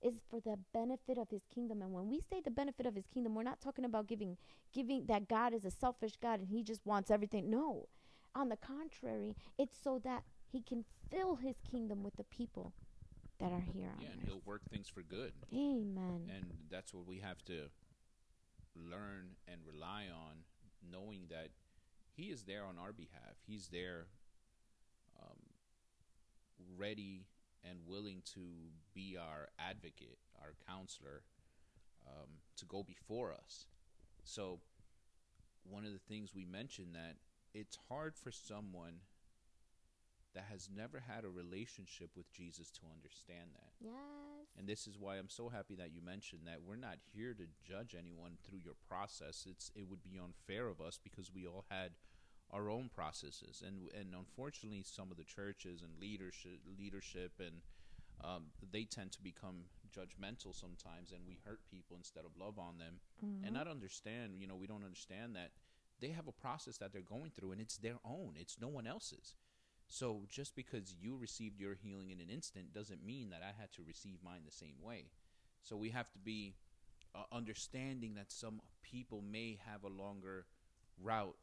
is 0.02 0.14
for 0.28 0.40
the 0.40 0.58
benefit 0.74 1.16
of 1.16 1.30
his 1.30 1.42
kingdom. 1.54 1.80
And 1.80 1.92
when 1.92 2.08
we 2.10 2.20
say 2.20 2.40
the 2.44 2.50
benefit 2.50 2.86
of 2.86 2.94
his 2.94 3.06
kingdom 3.06 3.34
we're 3.34 3.42
not 3.42 3.60
talking 3.60 3.84
about 3.84 4.06
giving 4.06 4.36
giving 4.72 5.06
that 5.06 5.28
God 5.28 5.54
is 5.54 5.64
a 5.64 5.70
selfish 5.70 6.16
God 6.20 6.40
and 6.40 6.48
he 6.48 6.62
just 6.62 6.84
wants 6.84 7.10
everything. 7.10 7.50
No. 7.50 7.88
On 8.34 8.48
the 8.48 8.56
contrary 8.56 9.34
it's 9.58 9.76
so 9.82 10.00
that 10.04 10.24
he 10.50 10.60
can 10.60 10.84
fill 11.10 11.36
his 11.36 11.56
kingdom 11.70 12.02
with 12.02 12.16
the 12.16 12.24
people 12.24 12.72
that 13.40 13.50
are 13.50 13.64
here 13.74 13.90
yeah 13.98 14.06
and 14.12 14.22
earth. 14.22 14.28
he'll 14.28 14.42
work 14.44 14.62
things 14.70 14.88
for 14.88 15.02
good. 15.02 15.32
Amen. 15.52 16.30
And 16.34 16.44
that's 16.70 16.94
what 16.94 17.06
we 17.06 17.18
have 17.18 17.44
to 17.46 17.68
learn 18.76 19.36
and 19.48 19.60
rely 19.66 20.04
on, 20.10 20.44
knowing 20.90 21.26
that 21.30 21.48
He 22.12 22.24
is 22.24 22.42
there 22.42 22.64
on 22.64 22.78
our 22.78 22.92
behalf. 22.92 23.36
He's 23.46 23.68
there, 23.68 24.06
um, 25.22 25.38
ready 26.76 27.26
and 27.68 27.78
willing 27.86 28.22
to 28.34 28.40
be 28.94 29.16
our 29.18 29.48
advocate, 29.58 30.18
our 30.40 30.54
counselor, 30.68 31.22
um, 32.06 32.28
to 32.56 32.66
go 32.66 32.82
before 32.82 33.32
us. 33.32 33.66
So, 34.24 34.60
one 35.64 35.84
of 35.84 35.92
the 35.92 35.98
things 35.98 36.34
we 36.34 36.44
mentioned 36.44 36.94
that 36.94 37.16
it's 37.54 37.78
hard 37.88 38.14
for 38.16 38.30
someone 38.30 39.00
that 40.34 40.44
has 40.50 40.68
never 40.74 41.00
had 41.06 41.24
a 41.24 41.28
relationship 41.28 42.10
with 42.16 42.30
Jesus 42.32 42.70
to 42.72 42.80
understand 42.92 43.50
that. 43.54 43.72
Yes. 43.80 43.94
And 44.58 44.68
this 44.68 44.86
is 44.86 44.98
why 44.98 45.16
I'm 45.16 45.28
so 45.28 45.48
happy 45.48 45.76
that 45.76 45.92
you 45.94 46.02
mentioned 46.02 46.42
that 46.46 46.62
we're 46.66 46.76
not 46.76 46.98
here 47.14 47.34
to 47.34 47.44
judge 47.64 47.94
anyone 47.96 48.32
through 48.44 48.58
your 48.64 48.74
process. 48.88 49.46
It's 49.48 49.70
it 49.74 49.88
would 49.88 50.02
be 50.02 50.18
unfair 50.18 50.66
of 50.66 50.80
us 50.80 50.98
because 51.02 51.30
we 51.32 51.46
all 51.46 51.64
had 51.70 51.92
our 52.52 52.70
own 52.70 52.90
processes 52.94 53.62
and 53.66 53.88
and 53.98 54.14
unfortunately 54.14 54.82
some 54.84 55.10
of 55.10 55.16
the 55.16 55.24
churches 55.24 55.82
and 55.82 55.90
leadership 56.00 56.60
leadership 56.78 57.32
and 57.38 57.62
um, 58.22 58.44
they 58.72 58.84
tend 58.84 59.10
to 59.10 59.20
become 59.20 59.64
judgmental 59.90 60.54
sometimes 60.54 61.10
and 61.12 61.20
we 61.26 61.38
hurt 61.44 61.60
people 61.70 61.96
instead 61.96 62.24
of 62.24 62.30
love 62.38 62.58
on 62.58 62.78
them 62.78 63.00
mm-hmm. 63.24 63.44
and 63.44 63.54
not 63.54 63.68
understand 63.68 64.32
you 64.38 64.46
know 64.46 64.56
we 64.56 64.66
don't 64.66 64.84
understand 64.84 65.34
that 65.34 65.50
they 66.00 66.08
have 66.08 66.28
a 66.28 66.32
process 66.32 66.78
that 66.78 66.92
they're 66.92 67.02
going 67.02 67.30
through 67.36 67.52
and 67.52 67.60
it's 67.60 67.76
their 67.78 67.98
own 68.04 68.34
it's 68.36 68.56
no 68.60 68.68
one 68.68 68.86
else's 68.86 69.34
so 69.88 70.22
just 70.28 70.56
because 70.56 70.94
you 71.00 71.16
received 71.16 71.60
your 71.60 71.74
healing 71.74 72.10
in 72.10 72.20
an 72.20 72.30
instant 72.30 72.72
doesn't 72.72 73.04
mean 73.04 73.30
that 73.30 73.42
I 73.42 73.52
had 73.58 73.72
to 73.72 73.82
receive 73.86 74.18
mine 74.24 74.42
the 74.44 74.52
same 74.52 74.76
way. 74.82 75.10
So 75.62 75.76
we 75.76 75.90
have 75.90 76.10
to 76.12 76.18
be 76.18 76.54
uh, 77.14 77.22
understanding 77.32 78.14
that 78.14 78.32
some 78.32 78.60
people 78.82 79.22
may 79.22 79.58
have 79.66 79.84
a 79.84 79.88
longer 79.88 80.46
route 81.02 81.36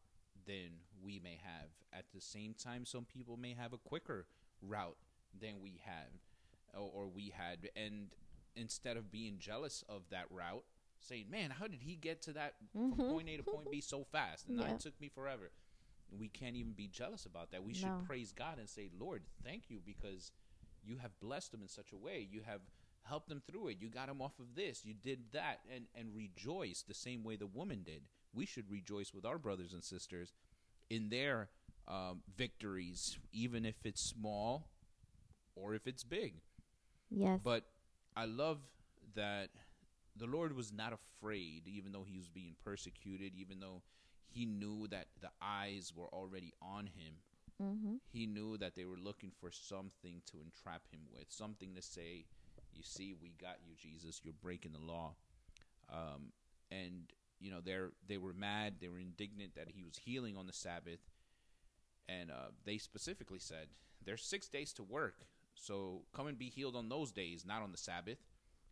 than 0.46 0.80
we 1.04 1.20
may 1.20 1.40
have. 1.44 1.70
At 1.94 2.06
the 2.14 2.22
same 2.22 2.54
time, 2.54 2.86
some 2.86 3.06
people 3.06 3.38
may 3.38 3.54
have 3.54 3.74
a 3.74 3.78
quicker 3.78 4.26
route 4.62 4.98
than 5.40 5.62
we 5.62 5.80
have 5.86 6.12
or, 6.74 6.90
or 6.94 7.08
we 7.08 7.34
had. 7.36 7.70
And 7.76 8.08
instead 8.56 8.98
of 8.98 9.12
being 9.12 9.36
jealous 9.40 9.84
of 9.90 10.04
that 10.12 10.26
route, 10.30 10.64
saying, 11.00 11.26
"Man, 11.30 11.50
how 11.50 11.68
did 11.68 11.82
he 11.82 11.96
get 11.96 12.22
to 12.24 12.34
that 12.34 12.56
mm-hmm. 12.78 12.96
from 12.96 13.10
point 13.10 13.30
A 13.30 13.38
to 13.38 13.44
point 13.44 13.72
B 13.72 13.82
so 13.82 14.04
fast?" 14.04 14.48
And 14.48 14.60
yeah. 14.60 14.78
took 14.78 15.00
me 15.02 15.10
forever 15.10 15.52
we 16.18 16.28
can't 16.28 16.56
even 16.56 16.74
be 16.74 16.88
jealous 16.88 17.26
about 17.26 17.52
that. 17.52 17.64
We 17.64 17.74
should 17.74 17.88
no. 17.88 18.02
praise 18.06 18.32
God 18.32 18.60
and 18.60 18.70
say, 18.70 18.90
Lord, 19.00 19.24
thank 19.44 19.70
you 19.70 19.80
because 19.86 20.32
you 20.84 20.98
have 20.98 21.18
blessed 21.20 21.52
them 21.52 21.62
in 21.62 21.68
such 21.68 21.92
a 21.94 21.98
way. 21.98 22.28
You 22.30 22.42
have 22.46 22.62
helped 23.04 23.30
them 23.30 23.42
through 23.50 23.70
it. 23.70 23.78
You 23.80 23.90
got 23.90 24.08
them 24.08 24.22
off 24.22 24.40
of 24.40 24.56
this. 24.56 24.84
You 24.84 24.94
did 24.94 25.20
that. 25.34 25.60
And, 25.74 25.86
and 25.96 26.14
rejoice 26.14 26.84
the 26.86 26.94
same 26.94 27.24
way 27.24 27.36
the 27.36 27.48
woman 27.48 27.84
did. 27.84 28.02
We 28.34 28.46
should 28.46 28.70
rejoice 28.70 29.14
with 29.14 29.26
our 29.26 29.38
brothers 29.38 29.74
and 29.74 29.84
sisters 29.84 30.34
in 30.90 31.10
their 31.10 31.50
um, 31.88 32.22
victories, 32.38 33.18
even 33.32 33.66
if 33.66 33.76
it's 33.84 34.02
small 34.02 34.68
or 35.56 35.76
if 35.76 35.88
it's 35.88 36.04
big. 36.04 36.36
Yes. 37.10 37.40
But 37.44 37.66
I 38.16 38.26
love 38.26 38.60
that 39.16 39.50
the 40.16 40.28
Lord 40.28 40.56
was 40.56 40.72
not 40.72 40.94
afraid, 40.94 41.64
even 41.68 41.92
though 41.92 42.06
he 42.08 42.18
was 42.18 42.30
being 42.30 42.56
persecuted, 42.64 43.34
even 43.36 43.60
though 43.60 43.82
he 44.30 44.46
knew 44.46 44.88
that 44.88 45.08
the 45.22 45.30
eyes 45.42 45.92
were 45.96 46.08
already 46.08 46.54
on 46.62 46.86
him. 46.86 47.16
Mm-hmm. 47.62 47.96
He 48.12 48.26
knew 48.26 48.58
that 48.58 48.76
they 48.76 48.86
were 48.86 48.98
looking 48.98 49.32
for 49.40 49.52
something 49.52 50.22
to 50.32 50.38
entrap 50.44 50.82
him 50.92 51.02
with, 51.14 51.26
something 51.30 51.76
to 51.76 51.82
say, 51.82 52.26
"You 52.74 52.82
see, 52.82 53.14
we 53.22 53.34
got 53.40 53.58
you, 53.68 53.76
Jesus. 53.76 54.22
You're 54.24 54.34
breaking 54.42 54.72
the 54.72 54.80
law." 54.80 55.14
Um, 55.92 56.32
and 56.72 57.12
you 57.42 57.52
know, 57.52 57.60
they 57.64 57.78
they 58.08 58.18
were 58.18 58.34
mad. 58.34 58.76
They 58.80 58.88
were 58.88 59.00
indignant 59.00 59.56
that 59.56 59.70
he 59.70 59.84
was 59.84 59.98
healing 59.98 60.38
on 60.38 60.46
the 60.48 60.54
Sabbath, 60.54 61.00
and 62.08 62.30
uh, 62.32 62.52
they 62.66 62.78
specifically 62.78 63.40
said, 63.40 63.68
"There's 64.06 64.24
six 64.24 64.48
days 64.48 64.72
to 64.74 64.84
work, 64.84 65.26
so 65.56 66.04
come 66.14 66.28
and 66.28 66.38
be 66.38 66.50
healed 66.50 66.76
on 66.76 66.88
those 66.88 67.12
days, 67.12 67.44
not 67.46 67.64
on 67.64 67.72
the 67.72 67.78
Sabbath." 67.78 68.20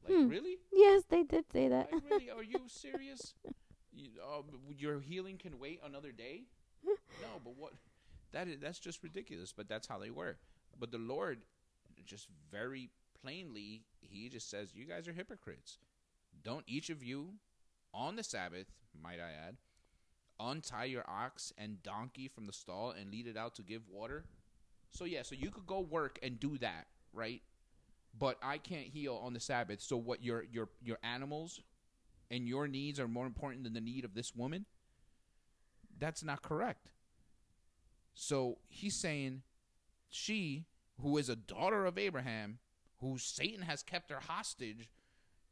Like, 0.03 0.13
hmm. 0.13 0.27
really? 0.27 0.58
Yes, 0.71 1.03
they 1.10 1.23
did 1.23 1.45
say 1.51 1.67
that. 1.67 1.91
like, 1.91 2.03
really? 2.10 2.29
Are 2.36 2.43
you 2.43 2.62
serious? 2.67 3.34
You, 3.91 4.10
uh, 4.23 4.41
your 4.77 5.01
healing 5.01 5.38
can 5.38 5.60
wait 5.60 5.82
another 5.84 6.12
day. 6.12 6.43
no, 6.86 7.41
but 7.43 7.58
what? 7.58 7.73
That 8.32 8.47
is 8.47 8.60
that's 8.62 8.79
just 8.79 9.03
ridiculous. 9.03 9.51
But 9.51 9.67
that's 9.67 9.88
how 9.88 9.97
they 9.97 10.12
were. 10.12 10.38
But 10.79 10.91
the 10.91 10.99
Lord, 10.99 11.39
just 12.05 12.27
very 12.51 12.91
plainly, 13.19 13.84
He 13.99 14.29
just 14.29 14.49
says, 14.49 14.75
"You 14.75 14.86
guys 14.86 15.08
are 15.08 15.13
hypocrites. 15.13 15.79
Don't 16.43 16.63
each 16.67 16.89
of 16.89 17.03
you, 17.03 17.34
on 17.93 18.15
the 18.15 18.23
Sabbath, 18.23 18.67
might 19.02 19.19
I 19.19 19.32
add, 19.47 19.58
untie 20.39 20.86
your 20.86 21.04
ox 21.08 21.54
and 21.58 21.84
donkey 21.84 22.28
from 22.28 22.45
the 22.45 22.54
stall 22.54 22.91
and 22.91 23.12
lead 23.12 23.28
it 23.28 23.38
out 23.38 23.56
to 23.56 23.62
give 23.62 23.88
water." 23.89 24.25
So 24.91 25.06
yeah, 25.06 25.23
so 25.23 25.36
you 25.36 25.52
could 25.52 25.67
go 25.67 25.80
work 25.80 26.19
and 26.23 26.39
do 26.39 26.58
that, 26.60 26.88
right? 27.13 27.41
But 28.17 28.38
I 28.41 28.58
can't 28.58 28.88
heal 28.88 29.15
on 29.23 29.34
the 29.34 29.39
Sabbath. 29.39 29.82
So 29.82 29.97
what? 29.97 30.23
Your 30.23 30.43
your 30.43 30.69
your 30.82 30.97
animals 31.04 31.62
and 32.32 32.47
your 32.47 32.67
needs 32.67 32.99
are 32.99 33.08
more 33.08 33.25
important 33.25 33.63
than 33.63 33.73
the 33.73 33.82
need 33.82 34.06
of 34.06 34.13
this 34.13 34.36
woman? 34.36 34.65
That's 35.99 36.23
not 36.23 36.41
correct. 36.41 36.91
So 38.13 38.58
he's 38.67 38.95
saying 38.95 39.43
she, 40.10 40.65
who 41.02 41.17
is 41.17 41.30
a 41.30 41.36
daughter 41.36 41.86
of 41.86 41.97
Abraham, 41.97 42.60
who 42.99 43.17
Satan 43.17 43.62
has 43.63 43.84
kept 43.84 44.12
her 44.12 44.19
hostage 44.19 44.89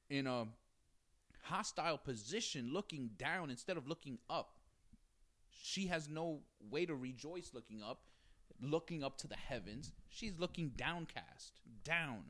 in 0.09 0.27
a 0.27 0.47
hostile 1.43 1.97
position, 1.97 2.71
looking 2.73 3.11
down 3.17 3.49
instead 3.49 3.77
of 3.77 3.87
looking 3.87 4.19
up. 4.29 4.59
She 5.49 5.87
has 5.87 6.09
no 6.09 6.41
way 6.69 6.85
to 6.85 6.95
rejoice 6.95 7.51
looking 7.53 7.81
up, 7.81 8.01
looking 8.61 9.03
up 9.03 9.17
to 9.19 9.27
the 9.27 9.35
heavens. 9.35 9.91
She's 10.09 10.37
looking 10.37 10.71
downcast, 10.75 11.59
down. 11.83 12.23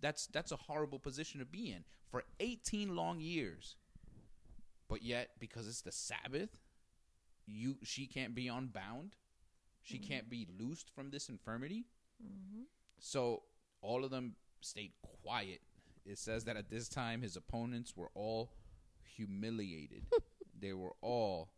That's 0.00 0.26
that's 0.26 0.52
a 0.52 0.56
horrible 0.56 0.98
position 0.98 1.40
to 1.40 1.46
be 1.46 1.70
in 1.70 1.84
for 2.10 2.24
18 2.40 2.96
long 2.96 3.20
years. 3.20 3.76
But 4.88 5.02
yet 5.02 5.30
because 5.38 5.68
it's 5.68 5.82
the 5.82 5.92
Sabbath, 5.92 6.58
you 7.46 7.76
she 7.82 8.06
can't 8.06 8.34
be 8.34 8.48
unbound. 8.48 9.16
She 9.82 9.98
mm-hmm. 9.98 10.08
can't 10.08 10.30
be 10.30 10.46
loosed 10.58 10.90
from 10.94 11.10
this 11.10 11.28
infirmity. 11.28 11.86
Mm-hmm. 12.22 12.62
So 12.98 13.42
all 13.80 14.04
of 14.04 14.10
them 14.10 14.34
stayed 14.60 14.92
quiet. 15.22 15.60
It 16.04 16.18
says 16.18 16.44
that 16.44 16.56
at 16.56 16.70
this 16.70 16.88
time 16.88 17.22
his 17.22 17.36
opponents 17.36 17.96
were 17.96 18.10
all 18.14 18.52
humiliated. 19.16 20.04
they 20.60 20.72
were 20.72 20.94
all 21.00 21.50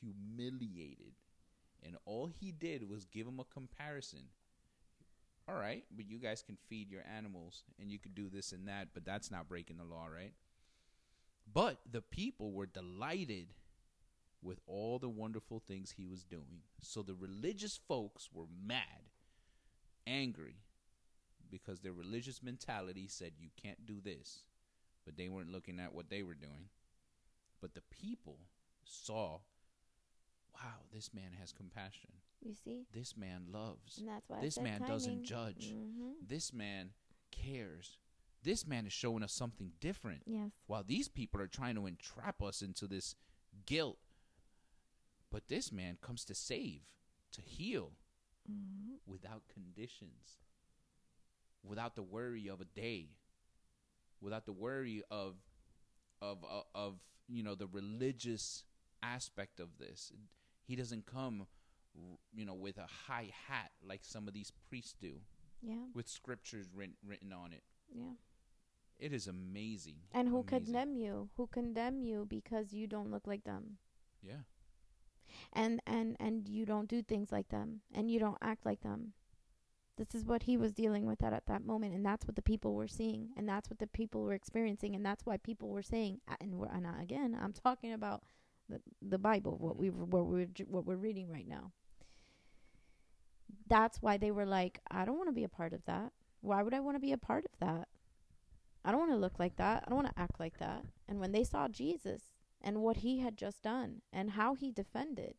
humiliated. 0.00 1.12
And 1.84 1.96
all 2.04 2.26
he 2.26 2.52
did 2.52 2.88
was 2.88 3.04
give 3.06 3.26
them 3.26 3.40
a 3.40 3.44
comparison. 3.44 4.24
All 5.48 5.56
right, 5.56 5.84
but 5.94 6.08
you 6.08 6.18
guys 6.18 6.42
can 6.42 6.56
feed 6.68 6.90
your 6.90 7.02
animals 7.16 7.64
and 7.80 7.90
you 7.90 7.98
could 7.98 8.14
do 8.14 8.28
this 8.28 8.52
and 8.52 8.68
that, 8.68 8.88
but 8.94 9.04
that's 9.04 9.30
not 9.30 9.48
breaking 9.48 9.78
the 9.78 9.84
law, 9.84 10.06
right? 10.06 10.32
But 11.52 11.78
the 11.90 12.00
people 12.00 12.52
were 12.52 12.66
delighted 12.66 13.48
with 14.40 14.60
all 14.66 14.98
the 14.98 15.08
wonderful 15.08 15.60
things 15.66 15.90
he 15.90 16.06
was 16.06 16.24
doing. 16.24 16.62
So 16.80 17.02
the 17.02 17.14
religious 17.14 17.78
folks 17.88 18.28
were 18.32 18.46
mad, 18.64 19.10
angry, 20.06 20.56
because 21.52 21.80
their 21.80 21.92
religious 21.92 22.42
mentality 22.42 23.06
said, 23.08 23.32
you 23.38 23.50
can't 23.62 23.86
do 23.86 24.00
this. 24.02 24.42
But 25.04 25.16
they 25.16 25.28
weren't 25.28 25.52
looking 25.52 25.78
at 25.78 25.94
what 25.94 26.10
they 26.10 26.22
were 26.22 26.34
doing. 26.34 26.70
But 27.60 27.74
the 27.74 27.82
people 27.90 28.38
saw, 28.84 29.40
wow, 30.54 30.80
this 30.92 31.10
man 31.14 31.32
has 31.38 31.52
compassion. 31.52 32.10
You 32.44 32.54
see? 32.54 32.86
This 32.92 33.16
man 33.16 33.44
loves. 33.52 33.98
And 33.98 34.08
that's 34.08 34.28
why 34.28 34.40
this 34.40 34.58
man 34.58 34.80
timing. 34.80 34.88
doesn't 34.88 35.24
judge. 35.24 35.72
Mm-hmm. 35.72 36.26
This 36.26 36.52
man 36.52 36.90
cares. 37.30 37.98
This 38.42 38.66
man 38.66 38.86
is 38.86 38.92
showing 38.92 39.22
us 39.22 39.32
something 39.32 39.72
different. 39.80 40.22
Yes. 40.26 40.50
While 40.66 40.82
these 40.84 41.08
people 41.08 41.40
are 41.40 41.46
trying 41.46 41.76
to 41.76 41.86
entrap 41.86 42.42
us 42.42 42.62
into 42.62 42.88
this 42.88 43.14
guilt 43.66 43.98
but 45.32 45.48
this 45.48 45.72
man 45.72 45.96
comes 46.00 46.24
to 46.26 46.34
save, 46.34 46.82
to 47.32 47.40
heal 47.40 47.92
mm-hmm. 48.48 48.96
without 49.06 49.42
conditions, 49.52 50.36
without 51.62 51.94
the 51.94 52.02
worry 52.02 52.48
of 52.48 52.60
a 52.60 52.64
day, 52.64 53.08
without 54.20 54.46
the 54.46 54.52
worry 54.52 55.02
of 55.10 55.34
of 56.20 56.44
of, 56.44 56.64
of 56.74 56.94
you 57.28 57.42
know 57.42 57.54
the 57.54 57.66
religious 57.66 58.64
aspect 59.02 59.60
of 59.60 59.78
this. 59.78 60.12
He 60.66 60.76
doesn't 60.76 61.06
come 61.06 61.46
you 62.34 62.44
know 62.44 62.54
with 62.54 62.78
a 62.78 62.86
high 63.08 63.30
hat 63.48 63.70
like 63.86 64.00
some 64.02 64.28
of 64.28 64.34
these 64.34 64.52
priests 64.68 64.94
do. 65.00 65.20
Yeah. 65.62 65.74
With 65.94 66.08
scriptures 66.08 66.66
written 66.74 66.96
written 67.06 67.32
on 67.32 67.52
it. 67.52 67.62
Yeah. 67.94 68.14
It 68.98 69.12
is 69.12 69.26
amazing. 69.26 69.96
And 70.12 70.28
who 70.28 70.40
amazing. 70.40 70.64
condemn 70.66 70.94
you? 70.94 71.28
Who 71.36 71.48
condemn 71.48 72.00
you 72.00 72.26
because 72.28 72.72
you 72.72 72.86
don't 72.86 73.10
look 73.10 73.26
like 73.26 73.44
them? 73.44 73.78
Yeah 74.22 74.42
and 75.52 75.80
and 75.86 76.16
and 76.20 76.48
you 76.48 76.64
don't 76.64 76.88
do 76.88 77.02
things 77.02 77.32
like 77.32 77.48
them 77.48 77.80
and 77.94 78.10
you 78.10 78.18
don't 78.18 78.38
act 78.42 78.64
like 78.64 78.80
them 78.82 79.12
this 80.02 80.14
is 80.14 80.26
what 80.26 80.44
he 80.44 80.56
was 80.56 80.72
dealing 80.72 81.06
with 81.06 81.22
at, 81.22 81.32
at 81.32 81.46
that 81.46 81.64
moment 81.64 81.94
and 81.94 82.04
that's 82.04 82.26
what 82.26 82.36
the 82.36 82.42
people 82.42 82.74
were 82.74 82.88
seeing 82.88 83.28
and 83.36 83.48
that's 83.48 83.68
what 83.68 83.78
the 83.78 83.86
people 83.86 84.22
were 84.22 84.32
experiencing 84.32 84.94
and 84.94 85.04
that's 85.04 85.24
why 85.26 85.36
people 85.36 85.68
were 85.68 85.82
saying 85.82 86.20
and 86.40 86.54
we're 86.54 86.68
and 86.68 86.86
again 87.00 87.36
i'm 87.40 87.52
talking 87.52 87.92
about 87.92 88.22
the 88.68 88.80
the 89.00 89.18
bible 89.18 89.56
what 89.58 89.76
we 89.76 89.90
what 89.90 90.26
we're 90.26 90.46
what 90.66 90.86
we're 90.86 90.96
reading 90.96 91.30
right 91.30 91.48
now 91.48 91.72
that's 93.68 94.00
why 94.00 94.16
they 94.16 94.30
were 94.30 94.46
like 94.46 94.80
i 94.90 95.04
don't 95.04 95.16
want 95.16 95.28
to 95.28 95.34
be 95.34 95.44
a 95.44 95.48
part 95.48 95.72
of 95.72 95.84
that 95.84 96.12
why 96.40 96.62
would 96.62 96.74
i 96.74 96.80
want 96.80 96.96
to 96.96 97.00
be 97.00 97.12
a 97.12 97.18
part 97.18 97.44
of 97.44 97.58
that 97.60 97.88
i 98.84 98.90
don't 98.90 99.00
want 99.00 99.12
to 99.12 99.16
look 99.16 99.38
like 99.38 99.56
that 99.56 99.84
i 99.86 99.88
don't 99.88 100.02
want 100.02 100.14
to 100.14 100.22
act 100.22 100.40
like 100.40 100.58
that 100.58 100.84
and 101.08 101.20
when 101.20 101.32
they 101.32 101.44
saw 101.44 101.68
jesus 101.68 102.32
and 102.62 102.82
what 102.82 102.98
he 102.98 103.18
had 103.18 103.36
just 103.36 103.62
done 103.62 104.02
and 104.12 104.32
how 104.32 104.54
he 104.54 104.70
defended. 104.70 105.34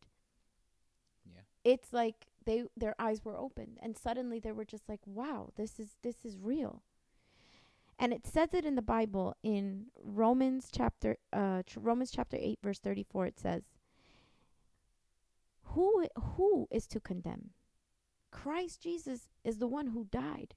Yeah. 1.24 1.40
It's 1.64 1.92
like 1.92 2.26
they 2.44 2.64
their 2.76 2.94
eyes 2.98 3.24
were 3.24 3.36
opened 3.36 3.78
and 3.82 3.96
suddenly 3.96 4.38
they 4.38 4.52
were 4.52 4.64
just 4.64 4.88
like, 4.88 5.00
"Wow, 5.06 5.50
this 5.56 5.78
is 5.78 5.96
this 6.02 6.24
is 6.24 6.38
real." 6.38 6.82
And 7.98 8.12
it 8.12 8.26
says 8.26 8.52
it 8.54 8.64
in 8.64 8.74
the 8.74 8.82
Bible 8.82 9.36
in 9.42 9.86
Romans 10.02 10.68
chapter 10.72 11.16
uh 11.32 11.62
Romans 11.76 12.10
chapter 12.10 12.36
8 12.40 12.58
verse 12.62 12.78
34 12.80 13.26
it 13.26 13.38
says, 13.38 13.62
"Who 15.62 16.06
who 16.36 16.68
is 16.70 16.86
to 16.88 17.00
condemn? 17.00 17.50
Christ 18.30 18.80
Jesus 18.82 19.28
is 19.44 19.58
the 19.58 19.68
one 19.68 19.88
who 19.88 20.04
died. 20.04 20.54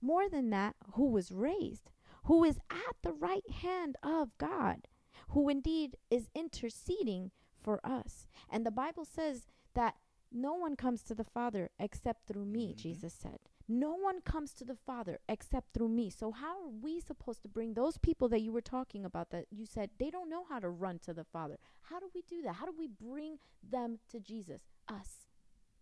More 0.00 0.28
than 0.28 0.50
that, 0.50 0.76
who 0.94 1.06
was 1.06 1.32
raised, 1.32 1.90
who 2.24 2.44
is 2.44 2.58
at 2.70 2.96
the 3.02 3.12
right 3.12 3.48
hand 3.50 3.96
of 4.02 4.36
God." 4.38 4.88
who 5.30 5.48
indeed 5.48 5.96
is 6.10 6.28
interceding 6.34 7.30
for 7.60 7.80
us. 7.84 8.26
And 8.48 8.64
the 8.64 8.70
Bible 8.70 9.04
says 9.04 9.46
that 9.74 9.96
no 10.32 10.54
one 10.54 10.76
comes 10.76 11.02
to 11.04 11.14
the 11.14 11.24
Father 11.24 11.70
except 11.78 12.26
through 12.26 12.44
me, 12.44 12.68
mm-hmm. 12.68 12.80
Jesus 12.80 13.14
said. 13.14 13.38
No 13.68 13.94
one 13.94 14.20
comes 14.20 14.52
to 14.54 14.64
the 14.64 14.76
Father 14.76 15.18
except 15.28 15.74
through 15.74 15.88
me. 15.88 16.08
So, 16.10 16.30
how 16.30 16.62
are 16.62 16.68
we 16.68 17.00
supposed 17.00 17.42
to 17.42 17.48
bring 17.48 17.74
those 17.74 17.98
people 17.98 18.28
that 18.28 18.40
you 18.40 18.52
were 18.52 18.60
talking 18.60 19.04
about 19.04 19.30
that 19.30 19.46
you 19.50 19.66
said 19.66 19.90
they 19.98 20.10
don't 20.10 20.30
know 20.30 20.44
how 20.48 20.60
to 20.60 20.68
run 20.68 21.00
to 21.00 21.12
the 21.12 21.24
Father? 21.24 21.58
How 21.82 21.98
do 21.98 22.08
we 22.14 22.22
do 22.22 22.42
that? 22.42 22.56
How 22.56 22.66
do 22.66 22.74
we 22.78 22.86
bring 22.86 23.38
them 23.68 23.98
to 24.10 24.20
Jesus? 24.20 24.62
Us. 24.88 25.26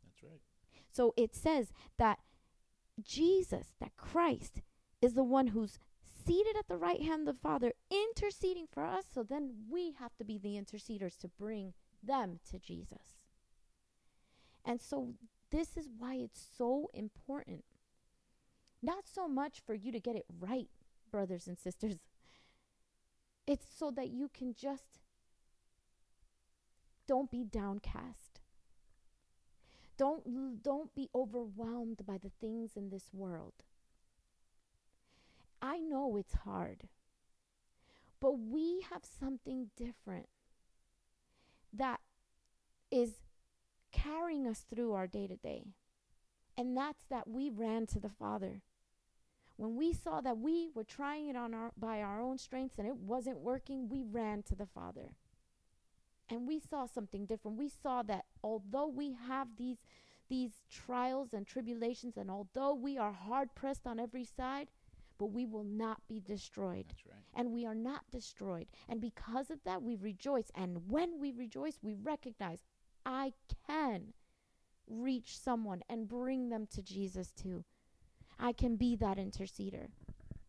That's 0.02 0.22
right. 0.22 0.40
So, 0.90 1.12
it 1.16 1.34
says 1.34 1.72
that 1.98 2.20
Jesus, 3.02 3.74
that 3.80 3.96
Christ, 3.96 4.62
is 5.02 5.12
the 5.14 5.24
one 5.24 5.48
who's 5.48 5.78
seated 6.26 6.56
at 6.56 6.68
the 6.68 6.76
right 6.76 7.02
hand 7.02 7.28
of 7.28 7.34
the 7.34 7.40
Father, 7.40 7.72
interceding 7.90 8.66
for 8.70 8.84
us. 8.84 9.04
So 9.12 9.22
then 9.22 9.50
we 9.70 9.92
have 9.98 10.16
to 10.16 10.24
be 10.24 10.38
the 10.38 10.56
interceders 10.56 11.18
to 11.18 11.28
bring 11.28 11.74
them 12.02 12.40
to 12.50 12.58
Jesus. 12.58 13.23
And 14.64 14.80
so 14.80 15.14
this 15.50 15.76
is 15.76 15.88
why 15.98 16.14
it's 16.14 16.44
so 16.56 16.90
important. 16.94 17.64
Not 18.82 19.06
so 19.06 19.28
much 19.28 19.60
for 19.64 19.74
you 19.74 19.92
to 19.92 20.00
get 20.00 20.16
it 20.16 20.24
right, 20.40 20.68
brothers 21.10 21.46
and 21.46 21.58
sisters. 21.58 21.96
It's 23.46 23.66
so 23.78 23.90
that 23.92 24.08
you 24.08 24.30
can 24.32 24.54
just 24.54 25.00
don't 27.06 27.30
be 27.30 27.44
downcast. 27.44 28.40
Don't 29.96 30.62
don't 30.62 30.94
be 30.94 31.08
overwhelmed 31.14 32.04
by 32.06 32.18
the 32.18 32.30
things 32.40 32.72
in 32.76 32.90
this 32.90 33.10
world. 33.12 33.52
I 35.62 35.78
know 35.78 36.16
it's 36.16 36.34
hard, 36.34 36.88
but 38.20 38.38
we 38.38 38.84
have 38.90 39.02
something 39.04 39.70
different 39.76 40.28
that 41.72 42.00
is 42.90 43.23
carrying 43.94 44.46
us 44.46 44.64
through 44.68 44.92
our 44.92 45.06
day 45.06 45.26
to 45.26 45.36
day. 45.36 45.64
And 46.56 46.76
that's 46.76 47.04
that 47.10 47.28
we 47.28 47.50
ran 47.50 47.86
to 47.86 48.00
the 48.00 48.08
Father. 48.08 48.62
When 49.56 49.76
we 49.76 49.92
saw 49.92 50.20
that 50.20 50.38
we 50.38 50.68
were 50.74 50.84
trying 50.84 51.28
it 51.28 51.36
on 51.36 51.54
our 51.54 51.70
by 51.76 52.00
our 52.02 52.20
own 52.20 52.38
strengths 52.38 52.78
and 52.78 52.88
it 52.88 52.96
wasn't 52.96 53.38
working, 53.38 53.88
we 53.88 54.02
ran 54.02 54.42
to 54.44 54.56
the 54.56 54.66
Father. 54.66 55.12
And 56.28 56.46
we 56.48 56.58
saw 56.58 56.86
something 56.86 57.26
different. 57.26 57.58
We 57.58 57.68
saw 57.68 58.02
that 58.02 58.24
although 58.42 58.88
we 58.88 59.12
have 59.28 59.48
these 59.56 59.78
these 60.28 60.52
trials 60.70 61.32
and 61.32 61.46
tribulations 61.46 62.16
and 62.16 62.30
although 62.30 62.74
we 62.74 62.96
are 62.98 63.12
hard 63.12 63.54
pressed 63.54 63.86
on 63.86 64.00
every 64.00 64.24
side, 64.24 64.68
but 65.18 65.26
we 65.26 65.46
will 65.46 65.64
not 65.64 65.98
be 66.08 66.20
destroyed. 66.20 66.86
That's 66.88 67.06
right. 67.06 67.24
And 67.34 67.52
we 67.52 67.66
are 67.66 67.74
not 67.74 68.02
destroyed. 68.10 68.66
And 68.88 69.00
because 69.00 69.50
of 69.50 69.58
that, 69.64 69.82
we 69.82 69.96
rejoice. 69.96 70.50
And 70.54 70.88
when 70.88 71.20
we 71.20 71.32
rejoice, 71.32 71.78
we 71.82 71.94
recognize 71.94 72.64
I 73.04 73.32
can 73.66 74.12
reach 74.88 75.38
someone 75.38 75.82
and 75.88 76.08
bring 76.08 76.48
them 76.48 76.66
to 76.74 76.82
Jesus 76.82 77.32
too. 77.32 77.64
I 78.38 78.52
can 78.52 78.76
be 78.76 78.96
that 78.96 79.18
interceder. 79.18 79.88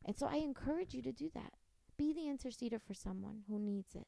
And 0.06 0.18
so 0.18 0.28
I 0.28 0.36
encourage 0.36 0.94
you 0.94 1.02
to 1.04 1.12
do 1.12 1.30
that. 1.34 1.54
Be 1.98 2.14
the 2.14 2.22
interceder 2.22 2.82
for 2.82 2.94
someone 2.94 3.44
who 3.48 3.58
needs 3.60 3.96
it 3.96 4.08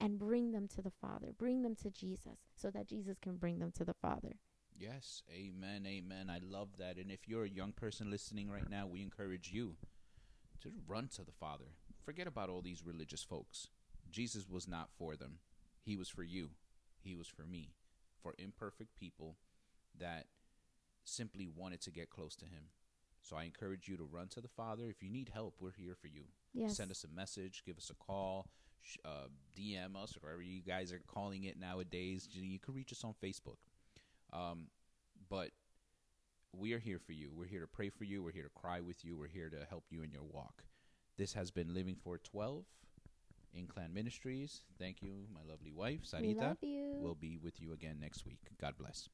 and 0.00 0.18
bring 0.18 0.50
them 0.52 0.66
to 0.68 0.82
the 0.82 0.90
Father. 0.90 1.28
Bring 1.36 1.62
them 1.62 1.76
to 1.76 1.90
Jesus 1.90 2.38
so 2.56 2.70
that 2.70 2.88
Jesus 2.88 3.18
can 3.20 3.36
bring 3.36 3.60
them 3.60 3.70
to 3.72 3.84
the 3.84 3.94
Father. 3.94 4.36
Yes, 4.76 5.22
amen, 5.30 5.86
amen. 5.86 6.28
I 6.28 6.40
love 6.42 6.76
that. 6.78 6.96
And 6.96 7.10
if 7.10 7.28
you're 7.28 7.44
a 7.44 7.48
young 7.48 7.72
person 7.72 8.10
listening 8.10 8.50
right 8.50 8.68
now, 8.68 8.86
we 8.86 9.02
encourage 9.02 9.52
you 9.52 9.76
to 10.62 10.70
run 10.88 11.08
to 11.14 11.24
the 11.24 11.32
Father. 11.32 11.66
Forget 12.04 12.26
about 12.26 12.48
all 12.48 12.62
these 12.62 12.84
religious 12.84 13.22
folks. 13.22 13.68
Jesus 14.10 14.48
was 14.48 14.66
not 14.66 14.88
for 14.98 15.14
them, 15.14 15.38
He 15.84 15.96
was 15.96 16.08
for 16.08 16.24
you, 16.24 16.50
He 17.02 17.14
was 17.14 17.28
for 17.28 17.44
me, 17.44 17.74
for 18.22 18.34
imperfect 18.38 18.96
people 18.96 19.36
that 19.98 20.26
simply 21.04 21.48
wanted 21.54 21.80
to 21.82 21.90
get 21.90 22.10
close 22.10 22.36
to 22.36 22.44
Him. 22.44 22.64
So 23.22 23.36
I 23.36 23.44
encourage 23.44 23.88
you 23.88 23.96
to 23.96 24.04
run 24.04 24.28
to 24.28 24.40
the 24.40 24.48
Father. 24.48 24.88
If 24.88 25.02
you 25.02 25.10
need 25.10 25.30
help, 25.32 25.56
we're 25.60 25.72
here 25.72 25.94
for 25.94 26.08
you. 26.08 26.24
Yes. 26.52 26.76
Send 26.76 26.90
us 26.90 27.04
a 27.04 27.14
message, 27.14 27.62
give 27.64 27.78
us 27.78 27.90
a 27.90 27.94
call, 27.94 28.48
uh, 29.04 29.28
DM 29.56 29.96
us, 29.96 30.16
or 30.16 30.20
whatever 30.20 30.42
you 30.42 30.60
guys 30.60 30.92
are 30.92 31.00
calling 31.06 31.44
it 31.44 31.58
nowadays. 31.58 32.28
You 32.32 32.58
can 32.58 32.74
reach 32.74 32.92
us 32.92 33.04
on 33.04 33.14
Facebook. 33.22 33.58
Um, 34.32 34.66
but 35.28 35.50
we 36.56 36.72
are 36.72 36.78
here 36.78 36.98
for 36.98 37.12
you. 37.12 37.30
We're 37.32 37.46
here 37.46 37.60
to 37.60 37.66
pray 37.66 37.90
for 37.90 38.04
you. 38.04 38.22
We're 38.22 38.32
here 38.32 38.42
to 38.42 38.60
cry 38.60 38.80
with 38.80 39.04
you. 39.04 39.16
We're 39.16 39.28
here 39.28 39.48
to 39.50 39.64
help 39.68 39.84
you 39.90 40.02
in 40.02 40.10
your 40.10 40.24
walk. 40.24 40.64
This 41.16 41.34
has 41.34 41.50
been 41.50 41.74
Living 41.74 41.96
for 42.02 42.18
12 42.18 42.64
in 43.54 43.66
Clan 43.66 43.92
Ministries. 43.92 44.62
Thank 44.78 45.02
you, 45.02 45.26
my 45.32 45.40
lovely 45.48 45.72
wife, 45.72 46.00
Sarita. 46.04 46.22
We 46.22 46.34
love 46.34 46.56
you. 46.62 46.94
We'll 46.96 47.14
be 47.14 47.38
with 47.38 47.60
you 47.60 47.72
again 47.72 47.98
next 48.00 48.24
week. 48.24 48.40
God 48.60 48.74
bless. 48.78 49.08